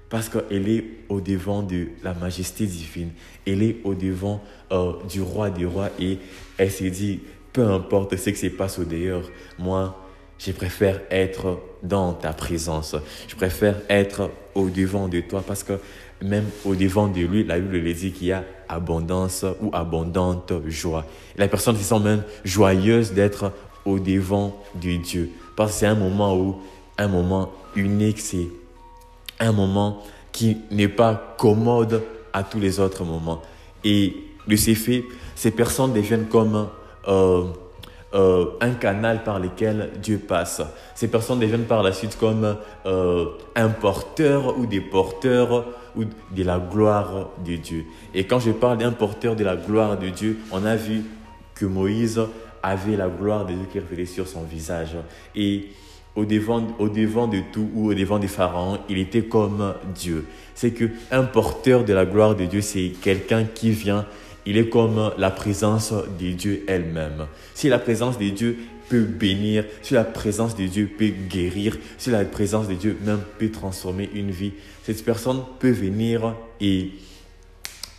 parce 0.10 0.30
qu'elle 0.30 0.70
est 0.70 0.86
au 1.10 1.22
devant 1.22 1.64
de 1.64 1.88
la 2.04 2.14
majesté 2.14 2.66
divine, 2.66 3.10
elle 3.48 3.64
est 3.64 3.78
au 3.84 3.96
devant 3.96 4.44
euh, 4.72 4.94
du 5.10 5.22
roi 5.22 5.50
des 5.50 5.66
rois 5.66 5.90
et 6.00 6.20
elle 6.58 6.70
s'est 6.70 6.92
dit, 6.92 7.22
peu 7.52 7.66
importe 7.66 8.16
ce 8.18 8.30
qui 8.30 8.36
se 8.36 8.48
passe 8.48 8.80
au 8.80 8.84
dehors, 8.84 9.24
moi, 9.58 10.03
je 10.46 10.52
préfère 10.52 11.02
être 11.10 11.60
dans 11.84 12.14
ta 12.14 12.34
présence. 12.34 12.96
Je 13.28 13.36
préfère 13.36 13.76
être 13.90 14.30
au 14.56 14.70
devant 14.70 15.08
de 15.08 15.22
toi 15.22 15.44
parce 15.46 15.64
que 15.64 15.80
même 16.22 16.46
au 16.66 16.76
devant 16.76 17.08
de 17.08 17.22
lui, 17.22 17.44
la 17.44 17.60
Bible 17.60 17.78
le 17.78 17.94
dit 17.94 18.12
qu'il 18.12 18.28
y 18.28 18.32
a 18.32 18.44
abondance 18.70 19.46
ou 19.62 19.70
abondante 19.74 20.54
joie. 20.68 21.06
Et 21.36 21.40
la 21.40 21.48
personne 21.48 21.76
se 21.78 21.84
sent 21.84 22.00
même 22.00 22.24
joyeuse 22.44 23.14
d'être 23.14 23.52
au 23.86 24.00
devant 24.00 24.58
de 24.76 24.96
Dieu. 24.98 25.30
Parce 25.56 25.74
que 25.74 25.78
c'est 25.80 25.86
un 25.86 25.96
moment 25.96 26.36
où, 26.36 26.58
un 26.98 27.08
moment 27.08 27.52
unique, 27.76 28.20
c'est 28.20 28.48
un 29.40 29.52
moment 29.52 30.04
qui 30.32 30.58
n'est 30.72 30.88
pas 30.88 31.36
commode 31.38 32.04
à 32.32 32.44
tous 32.44 32.60
les 32.60 32.80
autres 32.80 33.04
moments. 33.04 33.42
Et 33.84 34.16
de 34.48 34.56
ces 34.56 34.76
faits, 34.76 35.04
ces 35.36 35.52
personnes 35.52 35.94
deviennent 35.94 36.28
comme 36.28 36.68
euh, 37.08 37.46
euh, 38.14 38.46
un 38.62 38.72
canal 38.72 39.24
par 39.24 39.40
lequel 39.40 39.90
Dieu 40.02 40.20
passe. 40.20 40.62
Ces 40.94 41.08
personnes 41.08 41.40
deviennent 41.40 41.66
par 41.66 41.82
la 41.82 41.92
suite 41.92 42.18
comme 42.20 42.58
euh, 42.86 43.26
un 43.56 43.70
porteur 43.70 44.58
ou 44.60 44.66
des 44.66 44.82
porteurs 44.82 45.66
ou 45.96 46.04
de 46.04 46.44
la 46.44 46.60
gloire 46.60 47.30
de 47.46 47.56
Dieu. 47.56 47.86
Et 48.14 48.26
quand 48.26 48.40
je 48.40 48.52
parle 48.52 48.78
d'un 48.78 48.92
porteur 48.92 49.36
de 49.36 49.44
la 49.44 49.56
gloire 49.56 49.98
de 49.98 50.10
Dieu, 50.10 50.38
on 50.52 50.66
a 50.66 50.76
vu 50.76 51.04
que 51.56 51.66
Moïse 51.66 52.22
avait 52.62 52.98
la 52.98 53.08
gloire 53.08 53.46
de 53.46 53.54
Dieu 53.54 53.66
qui 53.72 53.80
reflétait 53.80 54.06
sur 54.06 54.28
son 54.28 54.44
visage. 54.44 54.96
Et 55.36 55.70
au 56.16 56.26
devant, 56.26 56.66
au 56.80 56.90
devant 56.90 57.28
de 57.28 57.40
tout 57.52 57.70
ou 57.74 57.90
au 57.90 57.94
devant 57.94 58.20
des 58.20 58.28
pharaons, 58.28 58.78
il 58.90 59.00
était 59.00 59.24
comme 59.24 59.74
Dieu. 59.96 60.26
C'est 60.56 60.72
que 60.72 60.86
un 61.12 61.24
porteur 61.24 61.84
de 61.84 61.94
la 61.94 62.06
gloire 62.06 62.36
de 62.36 62.46
Dieu, 62.46 62.62
c'est 62.62 62.92
quelqu'un 63.02 63.46
qui 63.46 63.72
vient 63.72 64.06
il 64.46 64.58
est 64.58 64.70
comme 64.70 65.12
la 65.18 65.32
présence 65.32 65.94
de 65.94 66.32
Dieu 66.32 66.64
elle-même. 66.68 67.28
Si 67.54 67.70
la 67.70 67.80
présence 67.80 68.18
de 68.18 68.30
Dieu 68.30 68.58
peut 68.90 69.04
bénir, 69.04 69.66
si 69.82 69.94
la 69.94 70.04
présence 70.04 70.56
de 70.56 70.66
Dieu 70.66 70.90
peut 70.98 71.12
guérir, 71.30 71.78
si 71.98 72.10
la 72.10 72.26
présence 72.26 72.68
de 72.68 72.74
Dieu 72.74 72.98
même 73.06 73.22
peut 73.40 73.50
transformer 73.50 74.10
une 74.14 74.32
vie, 74.32 74.54
cette 74.84 75.04
personne 75.06 75.42
peut 75.60 75.72
venir 75.72 76.36
et 76.60 76.92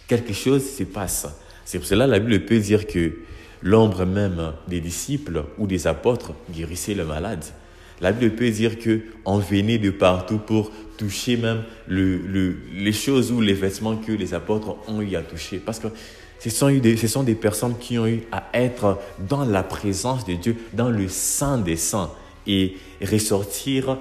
quelque 0.07 0.33
chose 0.33 0.65
se 0.65 0.85
passe. 0.85 1.27
C'est 1.65 1.79
pour 1.79 1.87
cela 1.87 2.05
que 2.07 2.11
la 2.11 2.19
Bible 2.19 2.45
peut 2.45 2.59
dire 2.59 2.87
que 2.87 3.13
l'ombre 3.63 4.05
même 4.05 4.53
des 4.69 4.81
disciples 4.81 5.45
ou 5.59 5.67
des 5.67 5.87
apôtres 5.87 6.33
guérissait 6.51 6.95
le 6.95 7.05
malade. 7.05 7.45
La 8.01 8.13
Bible 8.13 8.35
peut 8.35 8.51
dire 8.51 8.79
que 8.79 9.01
on 9.25 9.39
venait 9.39 9.79
de 9.79 9.91
partout 9.91 10.39
pour 10.39 10.71
toucher 10.99 11.37
même 11.37 11.63
le, 11.89 12.57
les 12.75 12.93
choses 12.93 13.33
ou 13.33 13.41
les 13.41 13.55
vêtements 13.55 13.97
que 13.97 14.13
les 14.13 14.35
apôtres 14.35 14.77
ont 14.89 15.01
eu 15.01 15.17
à 15.17 15.23
toucher. 15.23 15.59
Parce 15.59 15.79
que 15.79 15.89
ce 16.45 16.51
sont, 16.51 16.71
des, 16.71 16.99
ce 16.99 17.09
sont 17.09 17.23
des 17.23 17.35
personnes 17.35 17.79
qui 17.79 17.99
ont 17.99 18.07
eu 18.07 18.25
à 18.31 18.45
être 18.53 18.99
dans 19.19 19.47
la 19.47 19.63
présence 19.63 20.27
de 20.27 20.35
Dieu, 20.35 20.57
dans 20.75 20.91
le 20.91 21.09
sein 21.09 21.57
des 21.57 21.77
saints, 21.77 22.11
et 22.47 22.77
ressortir, 23.01 23.97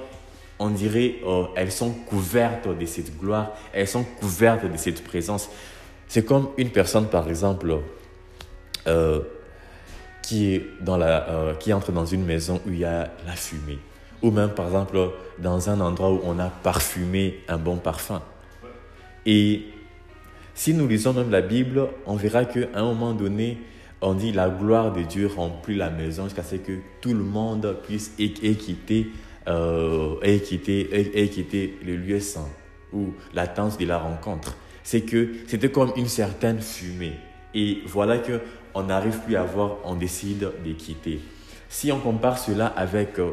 on 0.59 0.69
dirait, 0.69 1.15
euh, 1.25 1.45
elles 1.55 1.71
sont 1.71 1.91
couvertes 1.91 2.67
de 2.67 2.85
cette 2.85 3.17
gloire, 3.17 3.53
elles 3.71 3.87
sont 3.87 4.03
couvertes 4.03 4.69
de 4.69 4.75
cette 4.75 5.05
présence. 5.05 5.49
C'est 6.09 6.25
comme 6.25 6.49
une 6.57 6.69
personne, 6.69 7.07
par 7.07 7.29
exemple, 7.29 7.77
euh, 8.87 9.21
qui, 10.21 10.55
est 10.55 10.65
dans 10.81 10.97
la, 10.97 11.29
euh, 11.29 11.53
qui 11.53 11.71
entre 11.71 11.93
dans 11.93 12.05
une 12.05 12.25
maison 12.25 12.59
où 12.67 12.71
il 12.71 12.79
y 12.79 12.85
a 12.85 13.09
la 13.25 13.37
fumée, 13.37 13.79
ou 14.21 14.31
même, 14.31 14.49
par 14.49 14.65
exemple, 14.65 14.99
dans 15.39 15.69
un 15.69 15.79
endroit 15.79 16.11
où 16.11 16.19
on 16.25 16.37
a 16.39 16.49
parfumé 16.49 17.39
un 17.47 17.57
bon 17.57 17.77
parfum. 17.77 18.21
Et 19.25 19.63
si 20.55 20.73
nous 20.73 20.87
lisons 20.87 21.13
même 21.13 21.31
la 21.31 21.41
Bible, 21.41 21.87
on 22.05 22.15
verra 22.15 22.45
qu'à 22.45 22.67
un 22.75 22.83
moment 22.83 23.13
donné, 23.13 23.57
on 24.01 24.13
dit 24.13 24.31
la 24.31 24.49
gloire 24.49 24.91
de 24.91 25.01
Dieu 25.01 25.27
remplit 25.27 25.75
la 25.75 25.89
maison 25.89 26.25
jusqu'à 26.25 26.43
ce 26.43 26.57
que 26.57 26.73
tout 27.01 27.13
le 27.13 27.23
monde 27.23 27.77
puisse 27.83 28.13
équiter, 28.19 29.07
euh, 29.47 30.15
le 30.21 31.95
lieu 31.95 32.19
saint 32.19 32.49
ou 32.91 33.13
la 33.33 33.47
danse 33.47 33.77
de 33.77 33.85
la 33.85 33.97
rencontre. 33.97 34.55
C'est 34.83 35.01
que 35.01 35.29
c'était 35.47 35.71
comme 35.71 35.91
une 35.95 36.07
certaine 36.07 36.61
fumée. 36.61 37.13
Et 37.53 37.79
voilà 37.85 38.17
que 38.17 38.41
on 38.75 38.83
n'arrive 38.83 39.19
plus 39.19 39.35
à 39.35 39.43
voir, 39.43 39.77
on 39.85 39.95
décide 39.95 40.51
de 40.65 40.73
quitter. 40.73 41.19
Si 41.69 41.91
on 41.91 41.99
compare 41.99 42.37
cela 42.37 42.67
avec 42.67 43.19
euh, 43.19 43.31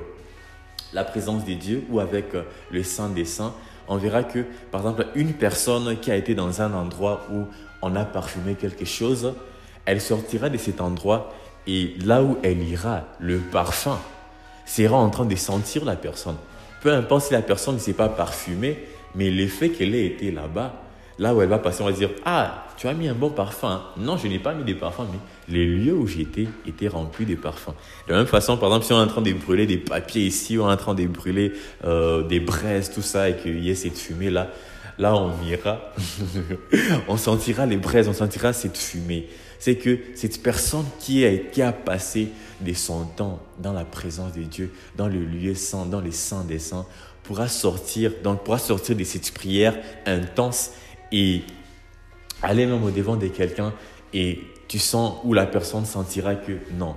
la 0.92 1.04
présence 1.04 1.44
de 1.44 1.54
Dieu 1.54 1.82
ou 1.90 2.00
avec 2.00 2.34
euh, 2.34 2.42
le 2.70 2.82
Saint 2.82 3.08
des 3.08 3.24
Saints, 3.24 3.54
on 3.90 3.96
verra 3.96 4.22
que, 4.22 4.44
par 4.70 4.82
exemple, 4.82 5.06
une 5.16 5.32
personne 5.32 5.98
qui 5.98 6.10
a 6.12 6.16
été 6.16 6.34
dans 6.34 6.62
un 6.62 6.72
endroit 6.72 7.26
où 7.30 7.46
on 7.82 7.96
a 7.96 8.04
parfumé 8.04 8.54
quelque 8.54 8.84
chose, 8.84 9.34
elle 9.84 10.00
sortira 10.00 10.48
de 10.48 10.56
cet 10.56 10.80
endroit 10.80 11.34
et 11.66 11.94
là 12.04 12.22
où 12.22 12.38
elle 12.44 12.62
ira, 12.62 13.02
le 13.18 13.38
parfum 13.38 13.98
sera 14.64 14.96
en 14.96 15.10
train 15.10 15.26
de 15.26 15.34
sentir 15.34 15.84
la 15.84 15.96
personne. 15.96 16.36
Peu 16.80 16.94
importe 16.94 17.26
si 17.26 17.32
la 17.32 17.42
personne 17.42 17.74
ne 17.74 17.80
s'est 17.80 17.92
pas 17.92 18.08
parfumée, 18.08 18.78
mais 19.16 19.28
l'effet 19.28 19.70
qu'elle 19.70 19.94
ait 19.96 20.06
été 20.06 20.30
là-bas, 20.30 20.72
là 21.20 21.34
où 21.34 21.42
elle 21.42 21.48
va 21.48 21.58
passer, 21.58 21.82
on 21.82 21.86
va 21.86 21.92
dire 21.92 22.10
Ah, 22.24 22.66
tu 22.76 22.88
as 22.88 22.94
mis 22.94 23.06
un 23.06 23.14
bon 23.14 23.30
parfum. 23.30 23.82
Non, 23.98 24.16
je 24.16 24.26
n'ai 24.26 24.38
pas 24.38 24.54
mis 24.54 24.64
des 24.64 24.74
parfums, 24.74 25.06
mais 25.12 25.18
les 25.54 25.66
lieux 25.66 25.94
où 25.94 26.06
j'étais 26.06 26.48
étaient 26.66 26.88
remplis 26.88 27.26
de 27.26 27.34
parfums. 27.36 27.74
De 28.08 28.12
la 28.12 28.18
même 28.18 28.26
façon, 28.26 28.56
par 28.56 28.70
exemple, 28.70 28.86
si 28.86 28.92
on 28.94 28.98
est 28.98 29.04
en 29.04 29.06
train 29.06 29.22
de 29.22 29.32
brûler 29.32 29.66
des 29.66 29.76
papiers 29.76 30.24
ici, 30.24 30.58
on 30.58 30.68
est 30.68 30.72
en 30.72 30.76
train 30.78 30.94
de 30.94 31.06
brûler 31.06 31.52
euh, 31.84 32.26
des 32.26 32.40
braises, 32.40 32.90
tout 32.90 33.02
ça, 33.02 33.28
et 33.28 33.36
qu'il 33.36 33.62
y 33.62 33.70
ait 33.70 33.74
cette 33.74 33.98
fumée-là, 33.98 34.48
là, 34.98 35.14
on 35.14 35.32
ira, 35.46 35.92
on 37.08 37.18
sentira 37.18 37.66
les 37.66 37.76
braises, 37.76 38.08
on 38.08 38.14
sentira 38.14 38.54
cette 38.54 38.78
fumée. 38.78 39.28
C'est 39.58 39.76
que 39.76 39.98
cette 40.14 40.42
personne 40.42 40.86
qui 40.98 41.26
a, 41.26 41.36
qui 41.36 41.60
a 41.60 41.72
passé 41.72 42.28
de 42.62 42.72
son 42.72 43.04
temps 43.04 43.40
dans 43.58 43.74
la 43.74 43.84
présence 43.84 44.32
de 44.32 44.42
Dieu, 44.42 44.72
dans 44.96 45.06
le 45.06 45.22
lieu 45.22 45.54
saint, 45.54 45.84
dans 45.84 46.00
les 46.00 46.12
saints 46.12 46.44
des 46.44 46.58
saints, 46.58 46.86
pourra 47.24 47.46
sortir, 47.46 48.12
donc 48.24 48.42
pourra 48.42 48.58
sortir 48.58 48.96
de 48.96 49.04
cette 49.04 49.32
prière 49.32 49.76
intense 50.06 50.70
et 51.12 51.42
aller 52.42 52.66
même 52.66 52.82
au 52.84 52.90
devant 52.90 53.16
de 53.16 53.26
quelqu'un 53.28 53.72
et 54.12 54.40
tu 54.68 54.78
sens 54.78 55.18
où 55.24 55.34
la 55.34 55.46
personne 55.46 55.84
sentira 55.84 56.34
que 56.34 56.52
non, 56.78 56.94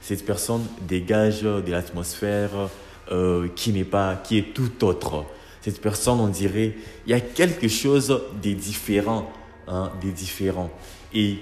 cette 0.00 0.26
personne 0.26 0.64
dégage 0.82 1.42
de 1.42 1.70
l'atmosphère 1.70 2.68
euh, 3.10 3.48
qui 3.56 3.72
n'est 3.72 3.84
pas, 3.84 4.16
qui 4.16 4.38
est 4.38 4.54
tout 4.54 4.84
autre. 4.84 5.24
Cette 5.60 5.80
personne, 5.80 6.20
on 6.20 6.28
dirait, 6.28 6.74
il 7.06 7.10
y 7.10 7.14
a 7.14 7.20
quelque 7.20 7.68
chose 7.68 8.20
de 8.42 8.52
différent, 8.52 9.32
hein, 9.66 9.90
de 10.02 10.10
différent. 10.10 10.70
Et 11.14 11.38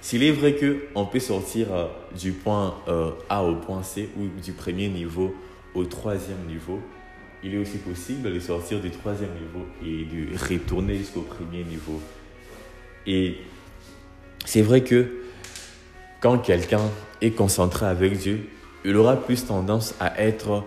s'il 0.00 0.22
est 0.22 0.30
vrai 0.30 0.54
qu'on 0.54 1.06
peut 1.06 1.18
sortir 1.18 1.66
euh, 1.72 1.86
du 2.16 2.32
point 2.32 2.76
euh, 2.86 3.10
A 3.28 3.42
au 3.42 3.56
point 3.56 3.82
C 3.82 4.08
ou 4.16 4.40
du 4.40 4.52
premier 4.52 4.88
niveau 4.88 5.34
au 5.74 5.84
troisième 5.84 6.46
niveau, 6.46 6.80
il 7.44 7.54
est 7.54 7.58
aussi 7.58 7.76
possible 7.76 8.32
de 8.32 8.40
sortir 8.40 8.80
du 8.80 8.90
troisième 8.90 9.30
niveau 9.32 9.66
et 9.84 10.04
de 10.06 10.54
retourner 10.54 10.96
jusqu'au 10.96 11.20
premier 11.20 11.62
niveau. 11.62 12.00
Et 13.06 13.36
c'est 14.46 14.62
vrai 14.62 14.82
que 14.82 15.20
quand 16.20 16.38
quelqu'un 16.38 16.80
est 17.20 17.32
concentré 17.32 17.84
avec 17.84 18.16
Dieu, 18.16 18.48
il 18.84 18.96
aura 18.96 19.16
plus 19.16 19.44
tendance 19.44 19.94
à 20.00 20.18
être 20.20 20.64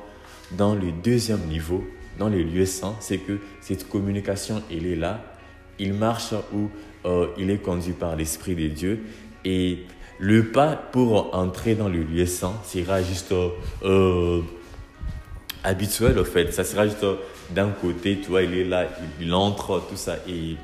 dans 0.51 0.75
le 0.75 0.91
deuxième 0.91 1.41
niveau, 1.47 1.83
dans 2.19 2.29
les 2.29 2.43
lieux 2.43 2.65
saints. 2.65 2.95
C'est 2.99 3.17
que 3.17 3.39
cette 3.59 3.89
communication, 3.89 4.61
elle 4.71 4.85
est 4.85 4.95
là. 4.95 5.23
Il 5.79 5.93
marche 5.93 6.33
où 6.53 6.69
euh, 7.05 7.27
il 7.39 7.49
est 7.49 7.57
conduit 7.57 7.93
par 7.93 8.15
l'Esprit 8.15 8.55
de 8.55 8.67
Dieu. 8.67 9.03
Et 9.45 9.79
le 10.19 10.51
pas 10.51 10.75
pour 10.75 11.35
entrer 11.35 11.73
dans 11.75 11.89
le 11.89 12.03
lieu 12.03 12.25
saint 12.25 12.53
sera 12.63 13.01
juste 13.01 13.33
euh, 13.83 14.41
habituel, 15.67 16.17
au 16.17 16.25
fait. 16.25 16.51
Ça 16.51 16.63
sera 16.63 16.87
juste 16.87 17.05
d'un 17.51 17.69
côté, 17.69 18.19
tu 18.19 18.29
vois, 18.29 18.43
il 18.43 18.53
est 18.53 18.63
là, 18.63 18.87
il, 19.19 19.33
entre, 19.33 19.83
tout 19.89 19.97
ça. 19.97 20.15
Et 20.27 20.55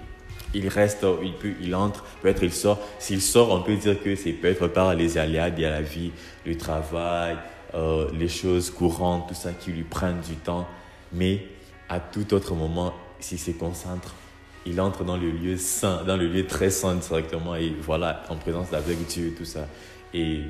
il 0.54 0.68
reste, 0.68 1.06
il, 1.22 1.34
peut, 1.34 1.54
il 1.62 1.76
entre, 1.76 2.04
peut-être 2.22 2.44
il 2.44 2.54
sort. 2.54 2.80
S'il 3.00 3.22
sort, 3.22 3.52
on 3.52 3.62
peut 3.62 3.76
dire 3.76 4.02
que 4.02 4.16
c'est 4.16 4.32
peut-être 4.32 4.68
par 4.68 4.96
les 4.96 5.18
aléas 5.18 5.52
de 5.52 5.64
la 5.64 5.82
vie, 5.82 6.12
le 6.46 6.58
travail, 6.58 7.38
euh, 7.76 8.08
les 8.18 8.30
choses 8.30 8.70
courantes, 8.70 9.28
tout 9.28 9.36
ça 9.36 9.52
qui 9.52 9.72
lui 9.72 9.84
prennent 9.84 10.22
du 10.22 10.36
temps. 10.36 10.68
Mais 11.12 11.46
à 11.90 12.00
tout 12.00 12.34
autre 12.34 12.56
moment, 12.56 12.94
s'il 13.20 13.40
se 13.40 13.52
concentre, 13.52 14.16
il 14.66 14.80
entre 14.80 15.04
dans 15.04 15.18
le 15.18 15.30
lieu 15.30 15.58
saint, 15.58 16.04
dans 16.06 16.16
le 16.16 16.28
lieu 16.28 16.48
très 16.48 16.70
saint 16.70 16.96
directement 16.96 17.56
et 17.56 17.74
voilà, 17.82 18.24
en 18.30 18.38
présence 18.38 18.70
d'avec 18.72 19.06
Dieu, 19.08 19.34
tout 19.38 19.46
ça. 19.46 19.68
Et 20.14 20.42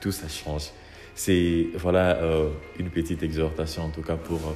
tout 0.00 0.12
ça 0.12 0.28
change. 0.28 0.70
C'est 1.14 1.66
voilà 1.74 2.16
euh, 2.16 2.48
une 2.78 2.90
petite 2.90 3.22
exhortation 3.22 3.84
en 3.84 3.90
tout 3.90 4.02
cas 4.02 4.16
pour 4.16 4.38
euh, 4.38 4.52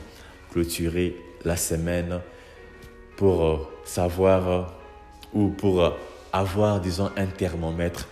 clôturer 0.53 1.17
la 1.45 1.57
semaine, 1.57 2.21
pour 3.17 3.71
savoir 3.85 4.75
ou 5.33 5.49
pour 5.49 5.83
euh, 5.83 5.91
avoir, 6.33 6.81
disons, 6.81 7.11
un 7.17 7.27
thermomètre, 7.27 8.09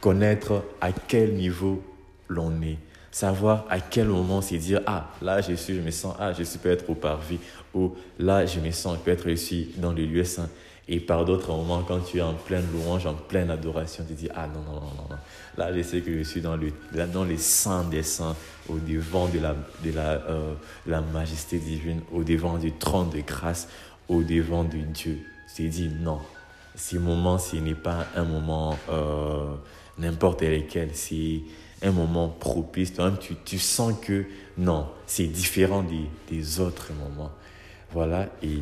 connaître 0.00 0.64
à 0.80 0.92
quel 0.92 1.34
niveau 1.34 1.82
l'on 2.28 2.62
est, 2.62 2.78
savoir 3.10 3.66
à 3.68 3.80
quel 3.80 4.08
moment 4.08 4.40
c'est 4.40 4.58
dire, 4.58 4.80
ah, 4.86 5.10
là, 5.22 5.40
je 5.40 5.54
suis, 5.54 5.74
je 5.74 5.80
me 5.80 5.90
sens, 5.90 6.14
ah, 6.18 6.32
je 6.32 6.42
suis 6.42 6.58
peut-être 6.58 6.88
au 6.88 6.94
parvis, 6.94 7.38
ou 7.74 7.94
là, 8.18 8.46
je 8.46 8.60
me 8.60 8.70
sens 8.70 8.98
peut-être 8.98 9.28
ici 9.28 9.70
dans 9.76 9.92
le 9.92 10.04
lieu 10.04 10.24
saint. 10.24 10.48
Et 10.90 11.00
par 11.00 11.24
d'autres 11.24 11.52
moments, 11.52 11.82
quand 11.86 12.00
tu 12.00 12.18
es 12.18 12.22
en 12.22 12.32
pleine 12.32 12.64
louange, 12.72 13.06
en 13.06 13.14
pleine 13.14 13.50
adoration, 13.50 14.04
tu 14.08 14.14
dis, 14.14 14.28
ah 14.34 14.46
non, 14.46 14.60
non, 14.60 14.80
non, 14.80 15.08
non, 15.10 15.16
Là, 15.58 15.76
je 15.76 15.82
sais 15.82 16.00
que 16.00 16.16
je 16.16 16.22
suis 16.22 16.40
dans, 16.40 16.56
le, 16.56 16.72
dans 17.12 17.24
les 17.24 17.36
saints 17.36 17.84
des 17.84 18.02
saints, 18.02 18.36
au 18.68 18.78
devant 18.78 19.28
de 19.28 19.38
la, 19.38 19.54
de 19.84 19.92
la, 19.92 20.12
euh, 20.12 20.54
la 20.86 21.00
majesté 21.00 21.58
divine, 21.58 22.00
au 22.12 22.24
devant 22.24 22.56
du 22.56 22.72
trône 22.72 23.10
de 23.10 23.20
grâce, 23.20 23.68
au 24.08 24.22
devant 24.22 24.64
de 24.64 24.78
Dieu. 24.78 25.18
Tu 25.54 25.68
dit, 25.68 25.90
non, 26.00 26.20
ce 26.78 26.96
moment, 26.96 27.38
ce 27.38 27.56
n'est 27.56 27.74
pas 27.74 28.06
un 28.14 28.24
moment 28.24 28.78
euh, 28.88 29.54
n'importe 29.98 30.42
lequel, 30.42 30.90
c'est 30.94 31.40
un 31.82 31.90
moment 31.90 32.28
propice. 32.28 32.94
Toi-même, 32.94 33.18
tu, 33.18 33.34
tu, 33.44 33.58
sens 33.58 33.94
que 34.00 34.24
non, 34.56 34.86
c'est 35.06 35.26
différent 35.26 35.82
des, 35.82 36.08
des, 36.30 36.60
autres 36.60 36.92
moments. 36.92 37.32
Voilà, 37.92 38.28
et 38.42 38.58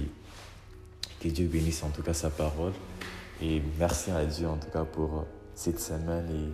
que 1.20 1.28
Dieu 1.28 1.46
bénisse 1.46 1.82
en 1.82 1.90
tout 1.90 2.02
cas 2.02 2.14
sa 2.14 2.30
parole. 2.30 2.72
Et 3.42 3.62
merci 3.78 4.10
à 4.10 4.24
Dieu 4.24 4.48
en 4.48 4.56
tout 4.56 4.70
cas 4.70 4.84
pour 4.84 5.18
euh, 5.18 5.22
cette 5.54 5.80
semaine 5.80 6.26
et 6.30 6.52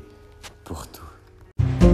pour 0.64 0.87
tout. 0.88 1.91